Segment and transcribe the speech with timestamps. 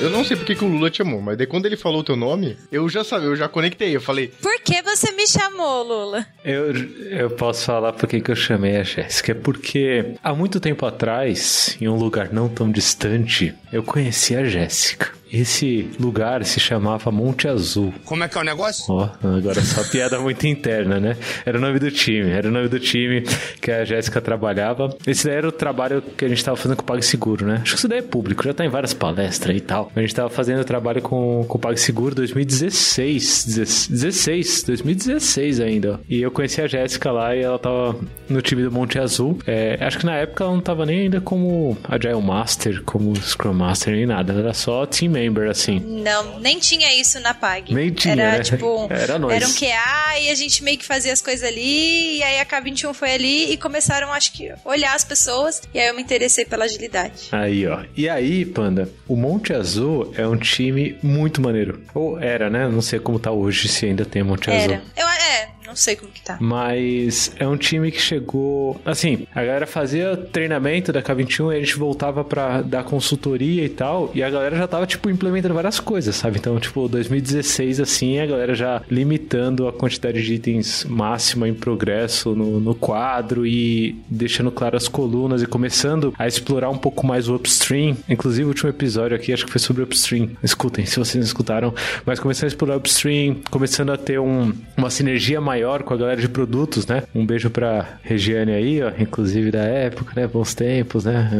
[0.00, 2.04] Eu não sei porque que o Lula te chamou, mas daí quando ele falou o
[2.04, 3.94] teu nome, eu já sabia, eu já conectei.
[3.96, 4.28] Eu falei.
[4.28, 6.26] Por que você me chamou, Lula?
[6.44, 6.74] Eu,
[7.10, 9.32] eu posso falar por que eu chamei a Jéssica.
[9.32, 14.44] É porque há muito tempo atrás, em um lugar não tão distante, eu conheci a
[14.44, 15.12] Jéssica.
[15.34, 17.92] Esse lugar se chamava Monte Azul.
[18.04, 18.84] Como é que é o negócio?
[18.88, 21.16] Ó, agora só piada muito interna, né?
[21.44, 23.22] Era o nome do time, era o nome do time
[23.60, 24.96] que a Jéssica trabalhava.
[25.04, 27.60] Esse daí era o trabalho que a gente tava fazendo com o PagSeguro, né?
[27.62, 29.90] Acho que isso daí é público, já tá em várias palestras e tal.
[29.96, 36.00] A gente tava fazendo trabalho com, com o PagSeguro 2016, 16, 2016 ainda.
[36.08, 37.96] E eu conheci a Jéssica lá e ela tava
[38.28, 39.38] no time do Monte Azul.
[39.46, 43.52] É, acho que na época ela não tava nem ainda como Agile Master, como Scrum
[43.52, 44.32] Master, nem nada.
[44.32, 45.80] Ela era só team assim.
[45.80, 47.74] Não, nem tinha isso na PAG.
[47.74, 48.42] Nem tinha, Era né?
[48.42, 49.32] tipo, Era nós.
[49.32, 52.46] era um QA e a gente meio que fazia as coisas ali, e aí a
[52.46, 56.44] K21 foi ali e começaram, acho que, olhar as pessoas, e aí eu me interessei
[56.44, 57.28] pela agilidade.
[57.32, 57.80] Aí, ó.
[57.96, 61.82] E aí, Panda, o Monte Azul é um time muito maneiro.
[61.94, 62.68] Ou era, né?
[62.68, 64.76] Não sei como tá hoje, se ainda tem Monte Era.
[64.76, 64.86] Azul.
[64.96, 66.36] Eu, é, não sei como que tá.
[66.40, 68.80] Mas é um time que chegou.
[68.84, 73.68] Assim, a galera fazia treinamento da K21 e a gente voltava pra dar consultoria e
[73.68, 74.10] tal.
[74.14, 76.38] E a galera já tava, tipo, implementando várias coisas, sabe?
[76.38, 82.34] Então, tipo, 2016, assim, a galera já limitando a quantidade de itens máxima em progresso
[82.34, 87.28] no, no quadro e deixando claro as colunas e começando a explorar um pouco mais
[87.28, 87.96] o upstream.
[88.08, 90.30] Inclusive, o último episódio aqui acho que foi sobre upstream.
[90.42, 91.74] Escutem, se vocês não escutaram.
[92.04, 95.53] Mas começando a explorar upstream, começando a ter um, uma sinergia maior
[95.84, 97.02] com a galera de produtos, né?
[97.14, 100.26] Um beijo pra Regiane aí, ó, inclusive da época, né?
[100.26, 101.30] Bons tempos, né?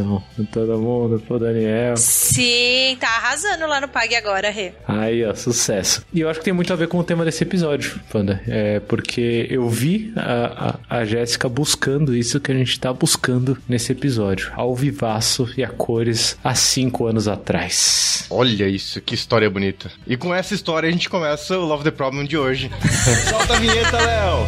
[0.52, 1.96] Todo mundo, pro Daniel.
[1.96, 4.72] Sim, tá arrasando lá no PAG agora, Rê.
[4.86, 6.04] Aí, ó, sucesso.
[6.12, 8.40] E eu acho que tem muito a ver com o tema desse episódio, Panda.
[8.46, 13.58] É porque eu vi a, a, a Jéssica buscando isso que a gente tá buscando
[13.68, 14.52] nesse episódio.
[14.54, 18.26] Ao vivaço e a cores há cinco anos atrás.
[18.30, 19.90] Olha isso, que história bonita.
[20.06, 22.70] E com essa história a gente começa o Love the Problem de hoje.
[23.28, 24.46] Solta a vinheta, Léo!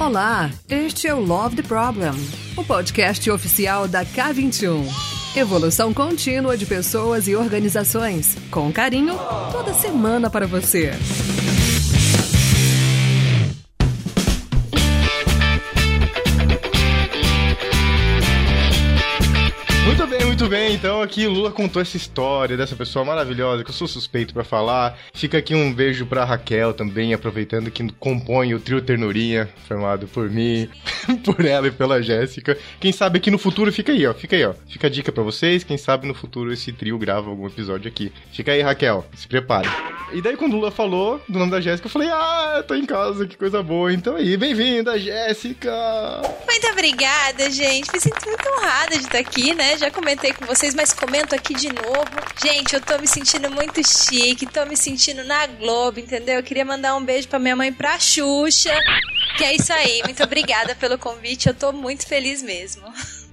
[0.00, 2.12] Olá, este é o Love the Problem,
[2.56, 4.84] o podcast oficial da K21.
[5.36, 9.14] Evolução contínua de pessoas e organizações, com carinho,
[9.52, 10.92] toda semana para você.
[20.32, 20.72] Muito bem.
[20.72, 24.98] Então aqui Lula contou essa história dessa pessoa maravilhosa que eu sou suspeito pra falar.
[25.12, 30.30] Fica aqui um beijo pra Raquel também, aproveitando que compõe o trio Ternurinha, formado por
[30.30, 30.70] mim,
[31.22, 32.56] por ela e pela Jéssica.
[32.80, 34.14] Quem sabe aqui no futuro fica aí, ó.
[34.14, 34.54] Fica aí, ó.
[34.66, 35.64] Fica a dica pra vocês.
[35.64, 38.10] Quem sabe no futuro esse trio grava algum episódio aqui.
[38.32, 39.04] Fica aí, Raquel.
[39.14, 39.68] Se prepare.
[40.14, 42.86] E daí quando Lula falou do nome da Jéssica, eu falei: "Ah, eu tô em
[42.86, 43.92] casa, que coisa boa".
[43.92, 45.72] Então aí, bem-vinda, Jéssica.
[46.46, 47.90] Muito obrigada, gente.
[47.92, 49.76] Me sinto muito honrada de estar aqui, né?
[49.78, 52.10] Já comentei com vocês, mas comento aqui de novo.
[52.40, 56.36] Gente, eu tô me sentindo muito chique, tô me sentindo na Globo, entendeu?
[56.36, 58.72] Eu queria mandar um beijo pra minha mãe, pra Xuxa.
[59.36, 60.02] Que é isso aí.
[60.04, 61.48] Muito obrigada pelo convite.
[61.48, 62.82] Eu tô muito feliz mesmo.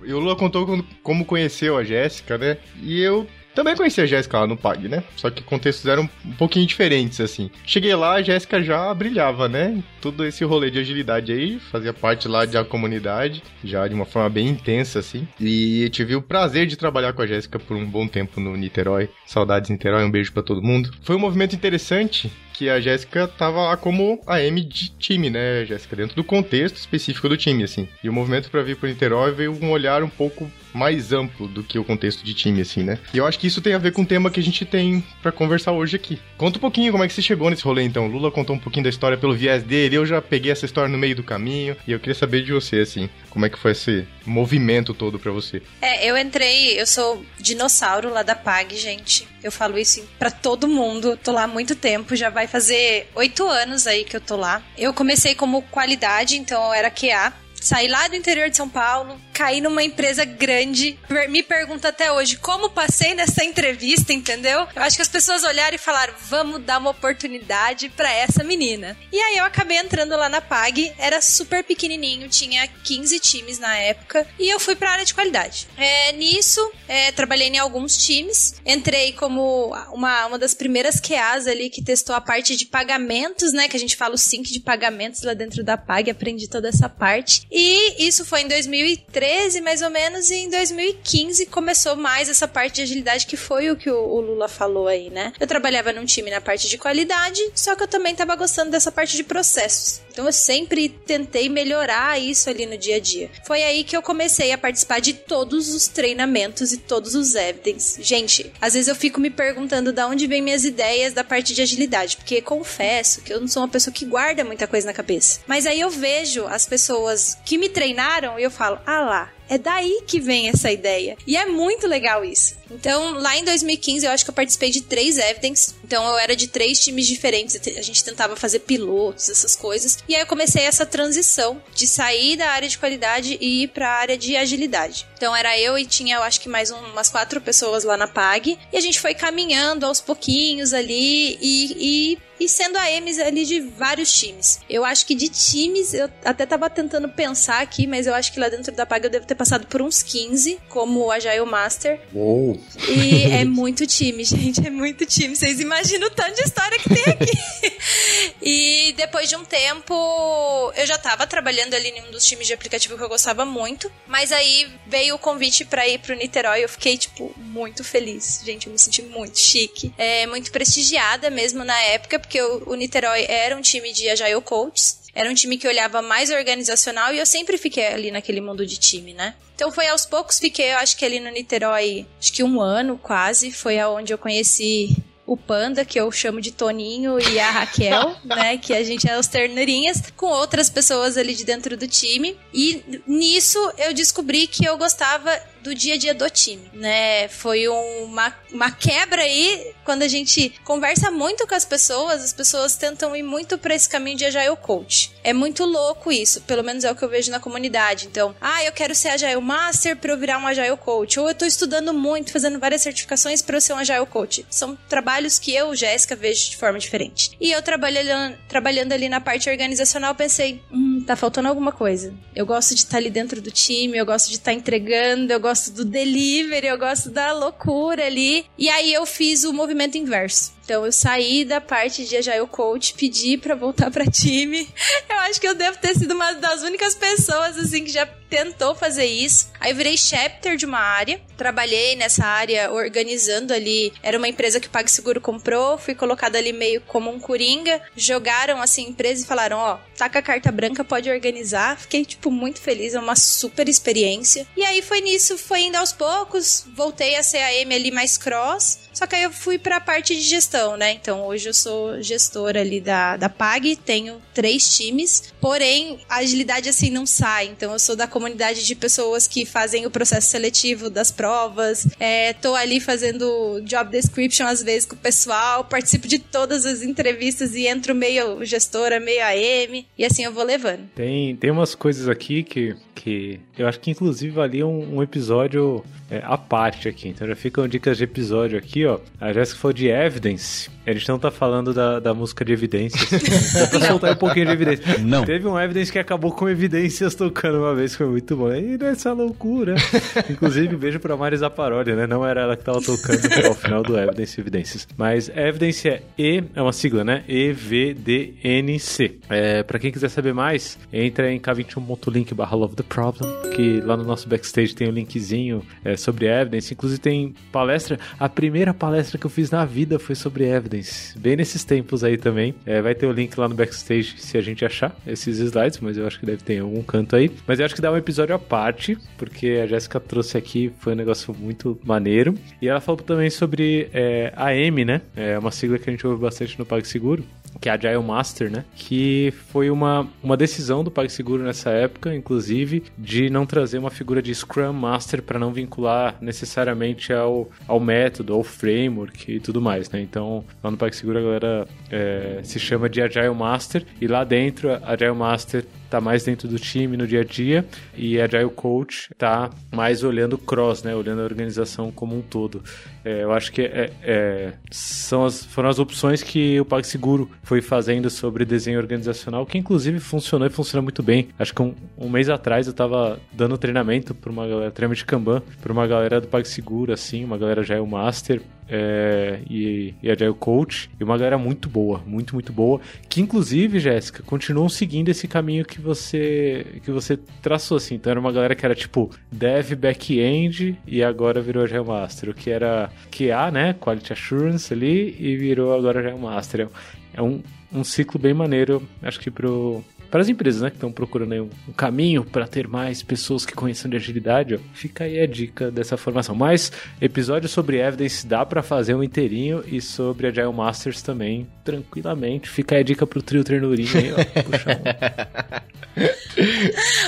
[0.03, 2.57] E o Lula contou como conheceu a Jéssica, né?
[2.81, 5.03] E eu também conheci a Jéssica lá no PAG, né?
[5.15, 7.49] Só que contextos eram um pouquinho diferentes, assim.
[7.65, 9.83] Cheguei lá, a Jéssica já brilhava, né?
[10.01, 14.29] Todo esse rolê de agilidade aí, fazia parte lá da comunidade, já de uma forma
[14.29, 15.27] bem intensa, assim.
[15.39, 19.09] E tive o prazer de trabalhar com a Jéssica por um bom tempo no Niterói.
[19.25, 20.91] Saudades Niterói, um beijo pra todo mundo.
[21.01, 25.63] Foi um movimento interessante que a Jéssica tava lá como a M de time, né,
[25.65, 25.95] Jéssica?
[25.95, 27.87] Dentro do contexto específico do time, assim.
[28.03, 31.63] E o movimento pra vir pro Niterói veio um olhar um pouco mais amplo do
[31.63, 32.99] que o contexto de time, assim, né?
[33.13, 35.01] E eu acho que isso tem a ver com o tema que a gente tem
[35.21, 36.19] pra conversar hoje aqui.
[36.37, 38.07] Conta um pouquinho como é que você chegou nesse rolê, então.
[38.07, 40.97] Lula contou um pouquinho da história pelo viés dele, eu já peguei essa história no
[40.97, 44.05] meio do caminho, e eu queria saber de você, assim, como é que foi esse
[44.25, 45.61] movimento todo pra você.
[45.81, 49.27] É, eu entrei, eu sou dinossauro lá da PAG, gente.
[49.43, 51.17] Eu falo isso pra todo mundo.
[51.17, 54.61] Tô lá há muito tempo, já vai fazer oito anos aí que eu tô lá.
[54.77, 57.33] Eu comecei como qualidade, então eu era QA.
[57.61, 60.99] Saí lá do interior de São Paulo, caí numa empresa grande.
[61.29, 64.67] Me pergunta até hoje como passei nessa entrevista, entendeu?
[64.75, 68.97] Eu acho que as pessoas olharam e falaram: vamos dar uma oportunidade pra essa menina.
[69.11, 73.77] E aí eu acabei entrando lá na PAG, era super pequenininho, tinha 15 times na
[73.77, 75.67] época, e eu fui pra área de qualidade.
[75.77, 81.69] É, nisso, é, trabalhei em alguns times, entrei como uma, uma das primeiras QAs ali
[81.69, 83.67] que testou a parte de pagamentos, né?
[83.67, 86.89] Que a gente fala o sync de pagamentos lá dentro da PAG, aprendi toda essa
[86.89, 87.47] parte.
[87.51, 92.75] E isso foi em 2013, mais ou menos, e em 2015 começou mais essa parte
[92.75, 95.33] de agilidade, que foi o que o, Lula falou aí, né?
[95.39, 98.91] Eu trabalhava num time na parte de qualidade, só que eu também tava gostando dessa
[98.91, 100.01] parte de processos.
[100.19, 103.31] Então eu sempre tentei melhorar isso ali no dia a dia.
[103.47, 108.03] Foi aí que eu comecei a participar de todos os treinamentos e todos os evidence.
[108.03, 111.61] Gente, às vezes eu fico me perguntando de onde vem minhas ideias da parte de
[111.61, 115.39] agilidade, porque confesso que eu não sou uma pessoa que guarda muita coisa na cabeça.
[115.47, 119.57] Mas aí eu vejo as pessoas que me treinaram e eu falo: "Ah lá, é
[119.57, 121.17] daí que vem essa ideia.
[121.25, 122.57] E é muito legal isso.
[122.71, 125.73] Então, lá em 2015, eu acho que eu participei de três Evidence.
[125.83, 127.59] Então, eu era de três times diferentes.
[127.77, 129.97] A gente tentava fazer pilotos, essas coisas.
[130.07, 133.89] E aí, eu comecei essa transição de sair da área de qualidade e ir para
[133.89, 135.07] a área de agilidade.
[135.17, 138.57] Então, era eu e tinha, eu acho que mais umas quatro pessoas lá na PAG.
[138.71, 143.45] E a gente foi caminhando aos pouquinhos ali e, e e sendo a Emes ali
[143.45, 144.59] de vários times.
[144.69, 148.39] Eu acho que de times, eu até tava tentando pensar aqui, mas eu acho que
[148.39, 151.99] lá dentro da PAG eu devo ter passado por uns 15, como Agile Master.
[152.13, 152.59] Uou!
[152.87, 155.35] E é muito time, gente, é muito time.
[155.35, 157.31] Vocês imaginam o tanto de história que tem aqui.
[158.41, 162.53] e depois de um tempo, eu já tava trabalhando ali em um dos times de
[162.53, 166.69] aplicativo que eu gostava muito, mas aí veio o convite para ir pro Niterói, eu
[166.69, 168.41] fiquei, tipo, muito feliz.
[168.45, 169.93] Gente, eu me senti muito chique.
[169.97, 174.99] É, muito prestigiada mesmo na época, porque o, Niterói era um time de Agile Coaches.
[175.15, 178.77] Era um time que olhava mais organizacional e eu sempre fiquei ali naquele mundo de
[178.77, 179.33] time, né?
[179.55, 182.99] Então foi aos poucos, fiquei, eu acho que ali no Niterói, acho que um ano
[183.01, 184.95] quase, foi aonde eu conheci
[185.29, 188.57] o Panda, que eu chamo de Toninho, e a Raquel, né?
[188.57, 192.35] Que a gente é os ternurinhas, com outras pessoas ali de dentro do time.
[192.51, 197.27] E nisso eu descobri que eu gostava do dia a dia do time, né?
[197.27, 202.75] Foi uma, uma quebra aí, quando a gente conversa muito com as pessoas, as pessoas
[202.75, 205.11] tentam ir muito para esse caminho de Agile Coach.
[205.23, 208.05] É muito louco isso, pelo menos é o que eu vejo na comunidade.
[208.05, 211.33] Então, ah, eu quero ser Agile Master para eu virar um Agile Coach, ou eu
[211.33, 214.45] tô estudando muito, fazendo várias certificações para eu ser um Agile Coach.
[214.47, 217.31] São trabalhos que eu, Jéssica, vejo de forma diferente.
[217.41, 222.13] E eu trabalhando, trabalhando ali na parte organizacional, pensei, hum, tá faltando alguma coisa.
[222.35, 225.71] Eu gosto de estar ali dentro do time, eu gosto de estar entregando, eu gosto
[225.71, 228.45] do delivery, eu gosto da loucura ali.
[228.55, 230.51] E aí eu fiz o movimento inverso.
[230.69, 234.69] Então eu saí da parte de Agile Coach, pedi para voltar para time.
[235.09, 238.75] Eu acho que eu devo ter sido uma das únicas pessoas assim que já tentou
[238.75, 239.49] fazer isso.
[239.59, 243.91] Aí eu virei chapter de uma área, trabalhei nessa área organizando ali.
[244.03, 247.81] Era uma empresa que o PagSeguro comprou, fui colocada ali meio como um coringa.
[247.95, 251.77] Jogaram assim a empresa e falaram: "Ó, oh, tá com a carta branca, pode organizar".
[251.77, 254.47] Fiquei tipo muito feliz, é uma super experiência.
[254.55, 258.17] E aí foi nisso, foi indo aos poucos, voltei a ser a M ali mais
[258.17, 258.79] cross.
[258.93, 260.93] Só que aí eu fui para a parte de gestão, né?
[260.93, 266.69] Então hoje eu sou gestora ali da, da PAG, tenho três times, porém a agilidade
[266.69, 267.47] assim não sai.
[267.47, 272.33] Então eu sou da comunidade de pessoas que fazem o processo seletivo das provas, é,
[272.33, 277.55] tô ali fazendo job description às vezes com o pessoal, participo de todas as entrevistas
[277.55, 280.89] e entro meio gestora, meio AM, e assim eu vou levando.
[280.95, 285.83] Tem, tem umas coisas aqui que, que eu acho que inclusive valia um, um episódio
[286.09, 287.09] é, à parte aqui.
[287.09, 288.99] Então já ficam dicas de episódio aqui, ó.
[289.19, 290.48] A Jéssica falou de Evidence.
[290.89, 293.21] A gente não tá falando da, da música de evidências.
[293.53, 294.97] Só pra soltar um pouquinho de evidência.
[294.97, 295.23] Não.
[295.23, 298.51] Teve um Evidence que acabou com evidências tocando uma vez, foi muito bom.
[298.53, 299.75] E nessa loucura.
[300.29, 302.07] Inclusive, beijo pra Mari Zaparoli, né?
[302.07, 304.87] Não era ela que tava tocando ao final do Evidence Evidências.
[304.97, 307.23] Mas Evidence é E, é uma sigla, né?
[307.27, 309.19] E-V-D-N-C.
[309.29, 313.95] É, pra quem quiser saber mais, entra em k21.link barra Love the Problem, que lá
[313.95, 316.73] no nosso backstage tem o um linkzinho é, sobre Evidence.
[316.73, 317.99] Inclusive tem palestra.
[318.19, 322.17] A primeira palestra que eu fiz na vida foi sobre Evidence bem nesses tempos aí
[322.17, 322.53] também.
[322.65, 325.97] É, vai ter o link lá no backstage se a gente achar esses slides, mas
[325.97, 327.31] eu acho que deve ter em algum canto aí.
[327.47, 330.93] Mas eu acho que dá um episódio à parte, porque a Jéssica trouxe aqui, foi
[330.93, 332.35] um negócio muito maneiro.
[332.61, 335.01] E ela falou também sobre é, a M, né?
[335.15, 337.23] É uma sigla que a gente ouve bastante no PagSeguro
[337.59, 338.65] que é a Agile Master, né?
[338.75, 344.21] Que foi uma, uma decisão do PagSeguro nessa época, inclusive, de não trazer uma figura
[344.21, 349.89] de Scrum Master para não vincular necessariamente ao, ao método, ao framework e tudo mais,
[349.89, 350.01] né?
[350.01, 354.71] Então, lá no PagSeguro a galera é, se chama de Agile Master e lá dentro
[354.71, 357.65] a Agile Master tá mais dentro do time no dia a dia
[357.95, 360.95] e Agile Coach tá mais olhando cross, né?
[360.95, 362.63] Olhando a organização como um todo.
[363.03, 367.61] É, eu acho que é, é, são as, foram as opções que o PagSeguro foi
[367.61, 371.29] fazendo sobre desenho organizacional, que inclusive funcionou e funciona muito bem.
[371.37, 375.05] Acho que um, um mês atrás eu estava dando treinamento para uma galera, treinamento de
[375.05, 379.93] Kanban, para uma galera do PagSeguro, assim, uma galera já é o Master, é, e,
[380.01, 384.69] e Agile Coach, e uma galera muito boa, muito, muito boa, que inclusive, Jéssica, continuam
[384.69, 387.95] seguindo esse caminho que você que você traçou, assim.
[387.95, 392.33] Então era uma galera que era tipo Dev Back-End e agora virou Agile Master, o
[392.33, 396.67] que era QA, né, Quality Assurance ali, e virou agora Agile Master.
[397.13, 397.41] É um,
[397.73, 401.41] um ciclo bem maneiro, acho que pro para as empresas, né, que estão procurando aí
[401.41, 405.25] um, um caminho para ter mais pessoas que conheçam de agilidade, ó, fica aí a
[405.25, 406.35] dica dessa formação.
[406.35, 412.49] Mas episódio sobre Evidence dá para fazer um inteirinho e sobre Agile Masters também, tranquilamente.
[412.49, 414.15] Fica aí a dica pro trio Ternurinha aí, ó.
[414.43, 414.79] Puxa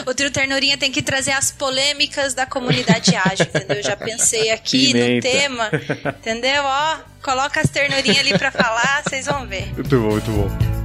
[0.05, 3.77] o trio Ternurinha tem que trazer as polêmicas da comunidade ágil, entendeu?
[3.77, 5.27] Eu já pensei aqui Pimenta.
[5.27, 5.71] no tema,
[6.19, 6.63] entendeu?
[6.63, 9.73] Ó, coloca as ternurinhas ali pra falar, vocês vão ver.
[9.73, 10.80] Muito bom, muito bom.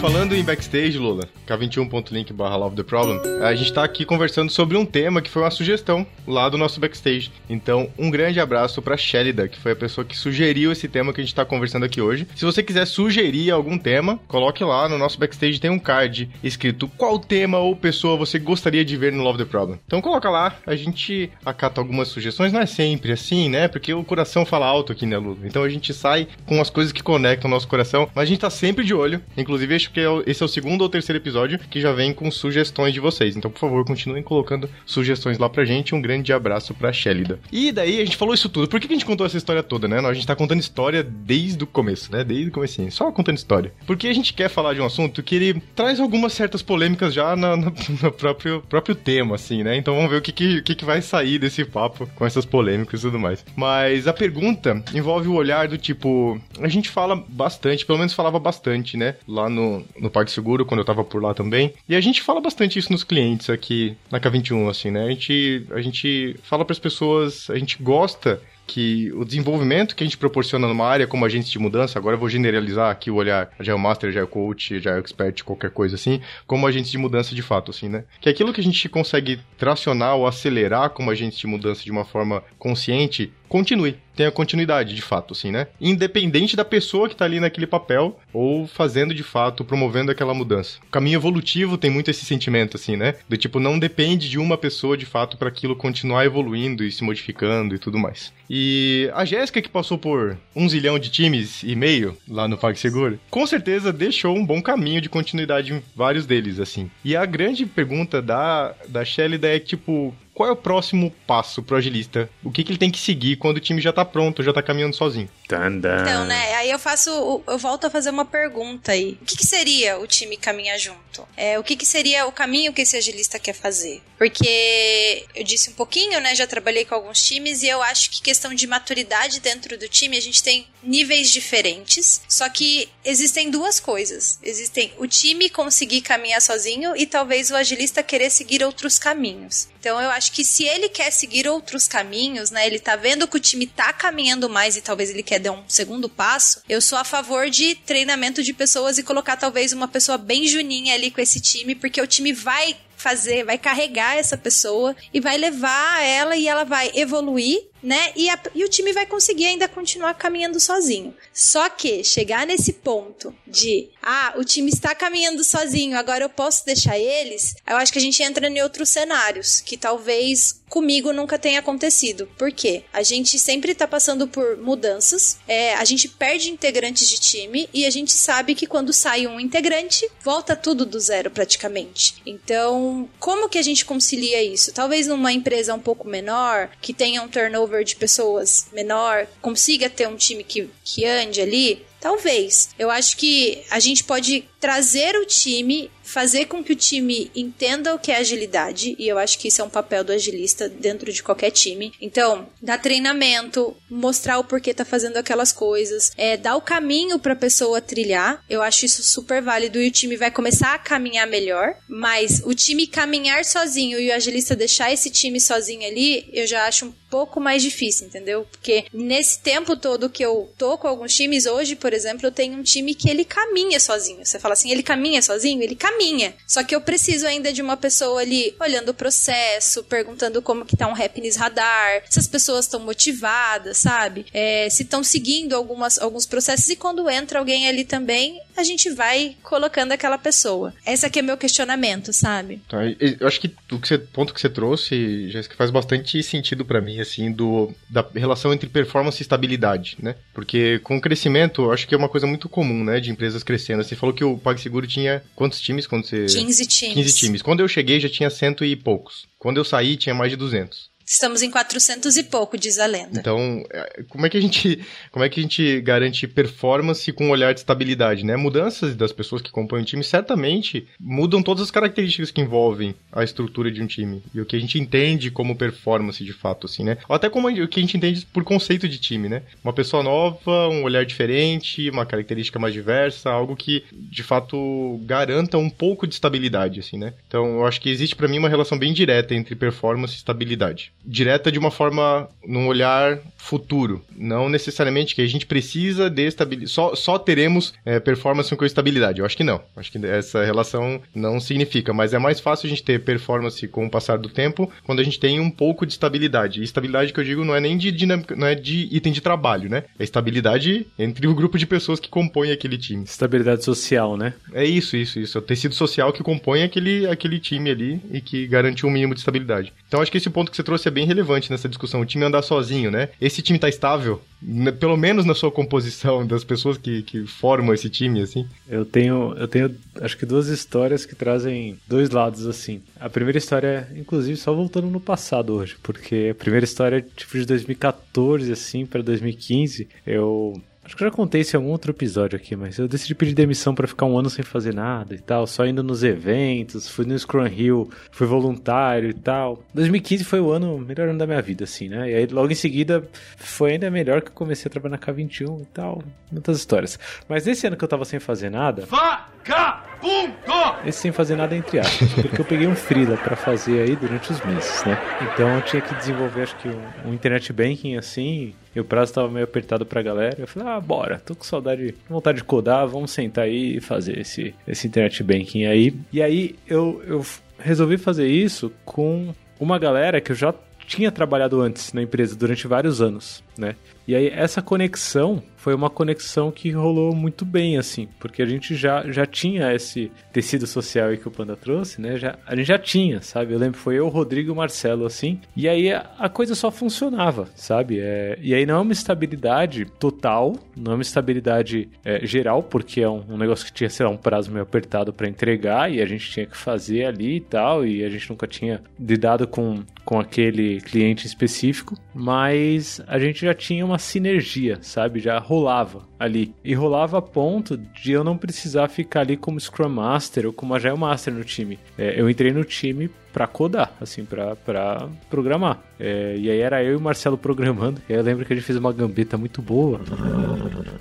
[0.00, 4.76] Falando em backstage, Lula, k21.link barra Love the Problem, a gente tá aqui conversando sobre
[4.76, 7.30] um tema que foi uma sugestão lá do nosso backstage.
[7.48, 11.20] Então, um grande abraço pra Shelida, que foi a pessoa que sugeriu esse tema que
[11.20, 12.26] a gente tá conversando aqui hoje.
[12.36, 16.88] Se você quiser sugerir algum tema, coloque lá no nosso backstage, tem um card escrito
[16.98, 19.78] qual tema ou pessoa você gostaria de ver no Love the Problem.
[19.86, 23.68] Então coloca lá, a gente acata algumas sugestões, não é sempre assim, né?
[23.68, 25.38] Porque o coração fala alto aqui, né, Lula?
[25.44, 28.40] Então a gente sai com as coisas que conectam o nosso coração, mas a gente
[28.40, 31.37] tá sempre de olho, inclusive acho que é esse é o segundo ou terceiro episódio
[31.46, 33.36] que já vem com sugestões de vocês.
[33.36, 35.94] Então, por favor, continuem colocando sugestões lá pra gente.
[35.94, 37.38] Um grande abraço pra Shelida.
[37.52, 38.68] E daí, a gente falou isso tudo.
[38.68, 39.98] Por que a gente contou essa história toda, né?
[39.98, 42.24] A gente tá contando história desde o começo, né?
[42.24, 42.90] Desde o comecinho.
[42.90, 43.72] Só contando história.
[43.86, 47.36] Porque a gente quer falar de um assunto que ele traz algumas certas polêmicas já
[47.36, 49.76] na- na- no próprio, próprio tema, assim, né?
[49.76, 53.00] Então vamos ver o que, que, que, que vai sair desse papo com essas polêmicas
[53.00, 53.44] e tudo mais.
[53.56, 56.40] Mas a pergunta envolve o olhar do tipo.
[56.60, 59.16] A gente fala bastante, pelo menos falava bastante, né?
[59.26, 61.72] Lá no, no Parque Seguro, quando eu tava por lá também.
[61.88, 65.04] E a gente fala bastante isso nos clientes aqui na K21, assim, né?
[65.04, 70.04] A gente, a gente fala para as pessoas, a gente gosta que o desenvolvimento que
[70.04, 73.14] a gente proporciona numa área como agente de mudança, agora eu vou generalizar aqui o
[73.14, 76.90] olhar já é master, já é coach, já é expert, qualquer coisa assim, como agente
[76.90, 78.04] de mudança de fato, assim, né?
[78.20, 82.04] Que aquilo que a gente consegue tracionar ou acelerar como agente de mudança de uma
[82.04, 85.68] forma consciente, continue, tenha continuidade de fato, assim, né?
[85.80, 90.78] Independente da pessoa que tá ali naquele papel ou fazendo de fato, promovendo aquela mudança.
[90.88, 93.14] O caminho evolutivo tem muito esse sentimento, assim, né?
[93.28, 97.04] Do tipo, não depende de uma pessoa de fato para aquilo continuar evoluindo e se
[97.04, 98.32] modificando e tudo mais.
[98.50, 103.20] E a Jéssica, que passou por um zilhão de times e meio lá no PagSeguro,
[103.30, 106.90] com certeza deixou um bom caminho de continuidade em vários deles, assim.
[107.04, 111.76] E a grande pergunta da, da Shelly é, tipo, qual é o próximo passo pro
[111.76, 112.30] agilista?
[112.44, 114.62] O que, que ele tem que seguir quando o time já tá pronto, já tá
[114.62, 115.28] caminhando sozinho?
[115.48, 116.02] Tandã.
[116.02, 117.10] Então, né, aí eu faço,
[117.44, 119.18] eu volto a fazer uma pergunta aí.
[119.20, 121.26] O que, que seria o time caminhar junto?
[121.36, 124.00] É, o que, que seria o caminho que esse agilista quer fazer?
[124.16, 128.22] Porque eu disse um pouquinho, né, já trabalhei com alguns times e eu acho que
[128.22, 133.80] questão de maturidade dentro do time, a gente tem níveis diferentes, só que existem duas
[133.80, 134.38] coisas.
[134.42, 139.68] Existem o time conseguir caminhar sozinho e talvez o agilista querer seguir outros caminhos.
[139.80, 143.36] Então eu acho que se ele quer seguir outros caminhos, né, ele tá vendo que
[143.36, 146.98] o time tá caminhando mais e talvez ele quer dar um segundo passo, eu sou
[146.98, 151.20] a favor de treinamento de pessoas e colocar talvez uma pessoa bem juninha ali com
[151.20, 156.36] esse time, porque o time vai fazer, vai carregar essa pessoa e vai levar ela
[156.36, 158.12] e ela vai evoluir, né?
[158.16, 161.14] E, a- e o time vai conseguir ainda continuar caminhando sozinho.
[161.32, 166.66] Só que chegar nesse ponto de, ah, o time está caminhando sozinho, agora eu posso
[166.66, 171.38] deixar eles, eu acho que a gente entra em outros cenários que talvez comigo nunca
[171.38, 172.28] tenha acontecido.
[172.36, 172.84] Por quê?
[172.92, 177.86] A gente sempre tá passando por mudanças, é, a gente perde integrantes de time e
[177.86, 182.16] a gente sabe que quando sai um integrante, volta tudo do zero praticamente.
[182.26, 184.72] Então, como que a gente concilia isso?
[184.72, 190.08] Talvez numa empresa um pouco menor, que tenha um turnover de pessoas menor, consiga ter
[190.08, 192.70] um time que, que ande ali, Talvez.
[192.78, 197.94] Eu acho que a gente pode trazer o time, fazer com que o time entenda
[197.94, 201.12] o que é agilidade, e eu acho que isso é um papel do agilista dentro
[201.12, 201.92] de qualquer time.
[202.00, 207.36] Então, dar treinamento, mostrar o porquê tá fazendo aquelas coisas, é, dar o caminho pra
[207.36, 208.42] pessoa trilhar.
[208.48, 212.54] Eu acho isso super válido e o time vai começar a caminhar melhor, mas o
[212.54, 216.92] time caminhar sozinho e o agilista deixar esse time sozinho ali, eu já acho um
[217.10, 218.46] pouco mais difícil, entendeu?
[218.50, 222.56] Porque nesse tempo todo que eu tô com alguns times, hoje, por exemplo, eu tenho
[222.56, 224.24] um time que ele caminha sozinho.
[224.24, 225.62] Você fala assim, ele caminha sozinho?
[225.62, 225.97] Ele caminha.
[226.46, 230.76] Só que eu preciso ainda de uma pessoa ali olhando o processo, perguntando como que
[230.76, 234.26] tá um happiness radar, se as pessoas estão motivadas, sabe?
[234.32, 238.90] É, se estão seguindo algumas, alguns processos e quando entra alguém ali também, a gente
[238.90, 240.72] vai colocando aquela pessoa.
[240.86, 242.60] Esse aqui é meu questionamento, sabe?
[242.68, 242.78] Tá,
[243.20, 246.80] eu acho que o que você- ponto que você trouxe, Jéssica, faz bastante sentido pra
[246.80, 250.14] mim, assim, do, da relação entre performance e estabilidade, né?
[250.32, 253.42] Porque com o crescimento, eu acho que é uma coisa muito comum, né, de empresas
[253.42, 253.82] crescendo.
[253.82, 256.26] Você falou que o PagSeguro tinha quantos times quando você...
[256.26, 256.94] 15 times.
[256.94, 257.42] 15 times.
[257.42, 259.26] Quando eu cheguei já tinha cento e poucos.
[259.38, 260.87] Quando eu saí tinha mais de 200.
[261.08, 263.18] Estamos em 400 e pouco, diz a lenda.
[263.20, 267.28] Então, é, como é que a gente, como é que a gente garante performance com
[267.28, 268.36] um olhar de estabilidade, né?
[268.36, 273.24] Mudanças das pessoas que compõem o time certamente mudam todas as características que envolvem a
[273.24, 276.84] estrutura de um time e o que a gente entende como performance de fato, assim,
[276.84, 276.98] né?
[277.08, 279.42] Ou até como o que a gente entende por conceito de time, né?
[279.64, 285.56] Uma pessoa nova, um olhar diferente, uma característica mais diversa, algo que de fato garanta
[285.56, 287.14] um pouco de estabilidade, assim, né?
[287.26, 290.92] Então, eu acho que existe para mim uma relação bem direta entre performance e estabilidade.
[291.10, 296.70] Direta de uma forma num olhar futuro, não necessariamente que a gente precisa de estabilidade,
[296.70, 299.20] só, só teremos é, performance com estabilidade.
[299.20, 299.62] Eu acho que não.
[299.74, 303.86] Acho que essa relação não significa, mas é mais fácil a gente ter performance com
[303.86, 306.60] o passar do tempo quando a gente tem um pouco de estabilidade.
[306.60, 309.22] E estabilidade que eu digo não é nem de dinâmica, não é de item de
[309.22, 309.84] trabalho, né?
[309.98, 313.04] É estabilidade entre o grupo de pessoas que compõem aquele time.
[313.04, 314.34] Estabilidade social, né?
[314.52, 315.38] É isso, isso, isso.
[315.38, 319.14] É o tecido social que compõe aquele, aquele time ali e que garante um mínimo
[319.14, 319.72] de estabilidade.
[319.86, 322.00] Então acho que esse ponto que você trouxe é bem relevante nessa discussão.
[322.00, 323.10] O time andar sozinho, né?
[323.20, 324.72] Esse time tá estável, né?
[324.72, 328.48] pelo menos na sua composição, das pessoas que, que formam esse time, assim.
[328.68, 332.82] Eu tenho, eu tenho, acho que duas histórias que trazem dois lados, assim.
[332.98, 337.46] A primeira história, inclusive, só voltando no passado hoje, porque a primeira história, tipo, de
[337.46, 342.34] 2014, assim, para 2015, eu Acho que eu já contei isso em algum outro episódio
[342.34, 345.46] aqui, mas eu decidi pedir demissão para ficar um ano sem fazer nada e tal,
[345.46, 349.62] só indo nos eventos, fui no Scrum Hill, fui voluntário e tal.
[349.74, 352.10] 2015 foi o ano, melhor ano da minha vida, assim, né?
[352.10, 355.60] E aí logo em seguida foi ainda melhor que eu comecei a trabalhar na K21
[355.60, 356.02] e tal,
[356.32, 356.98] muitas histórias.
[357.28, 358.86] Mas nesse ano que eu tava sem fazer nada.
[358.86, 360.38] Vagabundo!
[360.86, 364.32] Esse sem fazer nada entre aspas, porque eu peguei um freela para fazer aí durante
[364.32, 364.98] os meses, né?
[365.20, 369.14] Então eu tinha que desenvolver, acho que um, um internet banking assim, e o prazo
[369.14, 370.36] tava meio apertado pra galera.
[370.38, 374.18] Eu falei, ah, bora, tô com saudade, vontade de codar, vamos sentar aí e fazer
[374.18, 375.94] esse, esse internet banking aí.
[376.12, 377.24] E aí eu, eu
[377.58, 380.54] resolvi fazer isso com uma galera que eu já
[380.86, 383.74] tinha trabalhado antes na empresa durante vários anos, né?
[384.06, 388.74] E aí essa conexão foi uma conexão que rolou muito bem, assim, porque a gente
[388.74, 392.16] já, já tinha esse tecido social aí que o Panda trouxe, né?
[392.16, 393.52] Já, a gente já tinha, sabe?
[393.52, 396.54] Eu lembro, foi eu, o Rodrigo e o Marcelo, assim, e aí a, a coisa
[396.54, 397.98] só funcionava, sabe?
[398.00, 403.02] É, e aí não é uma estabilidade total, não é uma estabilidade é, geral, porque
[403.02, 406.00] é um, um, negócio que tinha, sei lá, um prazo meio apertado para entregar e
[406.00, 409.82] a gente tinha que fazer ali e tal, e a gente nunca tinha lidado com,
[410.04, 415.20] com aquele cliente específico, mas a gente já tinha uma sinergia, sabe?
[415.20, 416.54] Já rolava ali.
[416.62, 420.74] E rolava a ponto de eu não precisar ficar ali como Scrum Master ou como
[420.74, 421.78] Agile Master no time.
[421.96, 425.80] É, eu entrei no time para codar, assim, para programar.
[426.00, 428.00] É, e aí era eu e o Marcelo programando.
[428.08, 430.00] E eu lembro que a gente fez uma gambeta muito boa,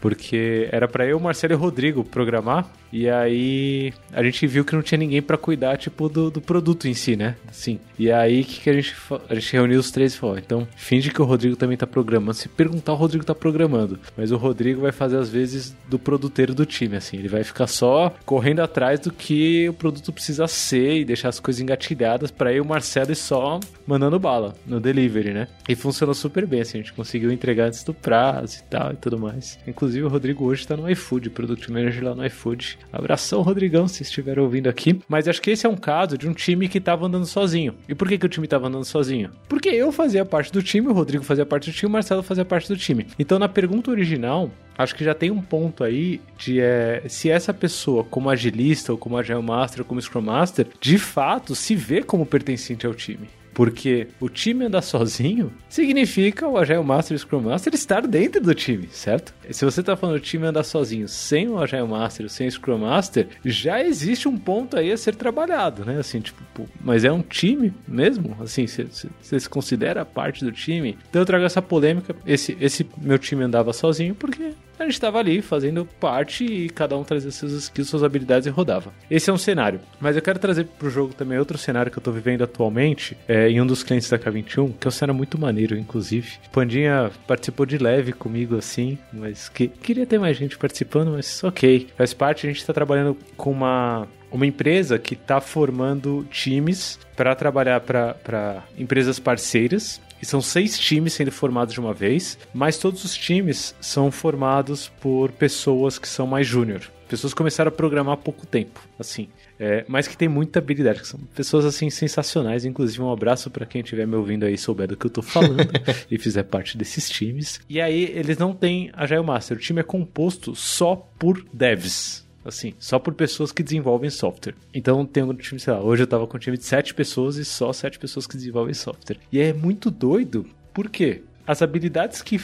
[0.02, 2.68] porque era para eu, o Marcelo e o Rodrigo programar.
[2.92, 6.88] E aí a gente viu que não tinha ninguém para cuidar, tipo, do, do, produto
[6.88, 7.36] em si, né?
[7.48, 7.80] Assim.
[8.00, 8.96] E aí que, que a gente
[9.30, 12.34] a gente reuniu os três e falou: então finge que o Rodrigo também tá programando.
[12.34, 14.00] Se perguntar, o Rodrigo tá programando.
[14.16, 17.18] Mas o Rodrigo vai fazer às vezes do produteiro do time, assim.
[17.18, 21.40] Ele vai ficar só correndo atrás do que o produto precisa ser e deixar as
[21.40, 25.48] coisas engatilhadas para eu, o Marcelo e só mandando bala no delivery, né?
[25.68, 28.96] E funcionou super bem, assim, a gente conseguiu entregar antes do prazo e tal e
[28.96, 29.60] tudo mais.
[29.68, 32.80] Inclusive o Rodrigo hoje tá no iFood, Product Manager lá no iFood.
[32.92, 35.00] Abração, Rodrigão, se estiver ouvindo aqui.
[35.08, 37.76] Mas acho que esse é um caso de um time que tava andando sozinho.
[37.88, 39.32] E por que, que o time tava andando sozinho?
[39.48, 42.46] Porque eu fazia parte do time, o Rodrigo fazia parte do time, o Marcelo fazia
[42.46, 43.08] parte do time.
[43.20, 47.54] Então na pergunta original, acho que já tem um ponto aí de é, se essa
[47.54, 52.04] pessoa, como agilista, ou como Agile Master, ou como Scrum Master, de fato se vê
[52.04, 53.28] como pertencente ao time.
[53.58, 58.40] Porque o time andar sozinho significa o Agile Master e o Scrum Master estar dentro
[58.40, 59.34] do time, certo?
[59.50, 62.78] Se você está falando o time andar sozinho sem o Agile Master, sem o Scrum
[62.78, 65.98] Master, já existe um ponto aí a ser trabalhado, né?
[65.98, 68.38] Assim, tipo, mas é um time mesmo?
[68.40, 70.96] Assim, você se considera parte do time?
[71.10, 72.16] Então eu trago essa polêmica.
[72.28, 76.98] Esse, esse meu time andava sozinho porque a gente estava ali fazendo parte e cada
[76.98, 78.94] um trazia seus skills, suas habilidades e rodava.
[79.10, 79.80] Esse é um cenário.
[80.00, 83.50] Mas eu quero trazer pro jogo também outro cenário que eu tô vivendo atualmente, é,
[83.50, 86.38] em um dos clientes da K21, que é um cenário muito maneiro, inclusive.
[86.52, 91.88] Pandinha participou de leve comigo, assim, mas que, queria ter mais gente participando, mas ok.
[91.98, 97.34] Faz parte, a gente está trabalhando com uma uma empresa que está formando times para
[97.34, 103.04] trabalhar para empresas parceiras e são seis times sendo formados de uma vez, mas todos
[103.04, 106.82] os times são formados por pessoas que são mais júnior.
[107.08, 109.30] Pessoas que começaram a programar há pouco tempo, assim.
[109.60, 112.66] É, mas que tem muita habilidade, que são pessoas assim sensacionais.
[112.66, 115.72] Inclusive, um abraço para quem estiver me ouvindo aí souber do que eu tô falando
[116.12, 117.62] e fizer parte desses times.
[117.70, 122.74] E aí, eles não têm Agile Master, o time é composto só por devs assim,
[122.80, 124.56] só por pessoas que desenvolvem software.
[124.74, 127.38] Então tem um time, sei lá, hoje eu tava com um time de sete pessoas
[127.38, 129.18] e só sete pessoas que desenvolvem software.
[129.32, 131.24] E é muito doido, por quê?
[131.46, 132.38] As habilidades que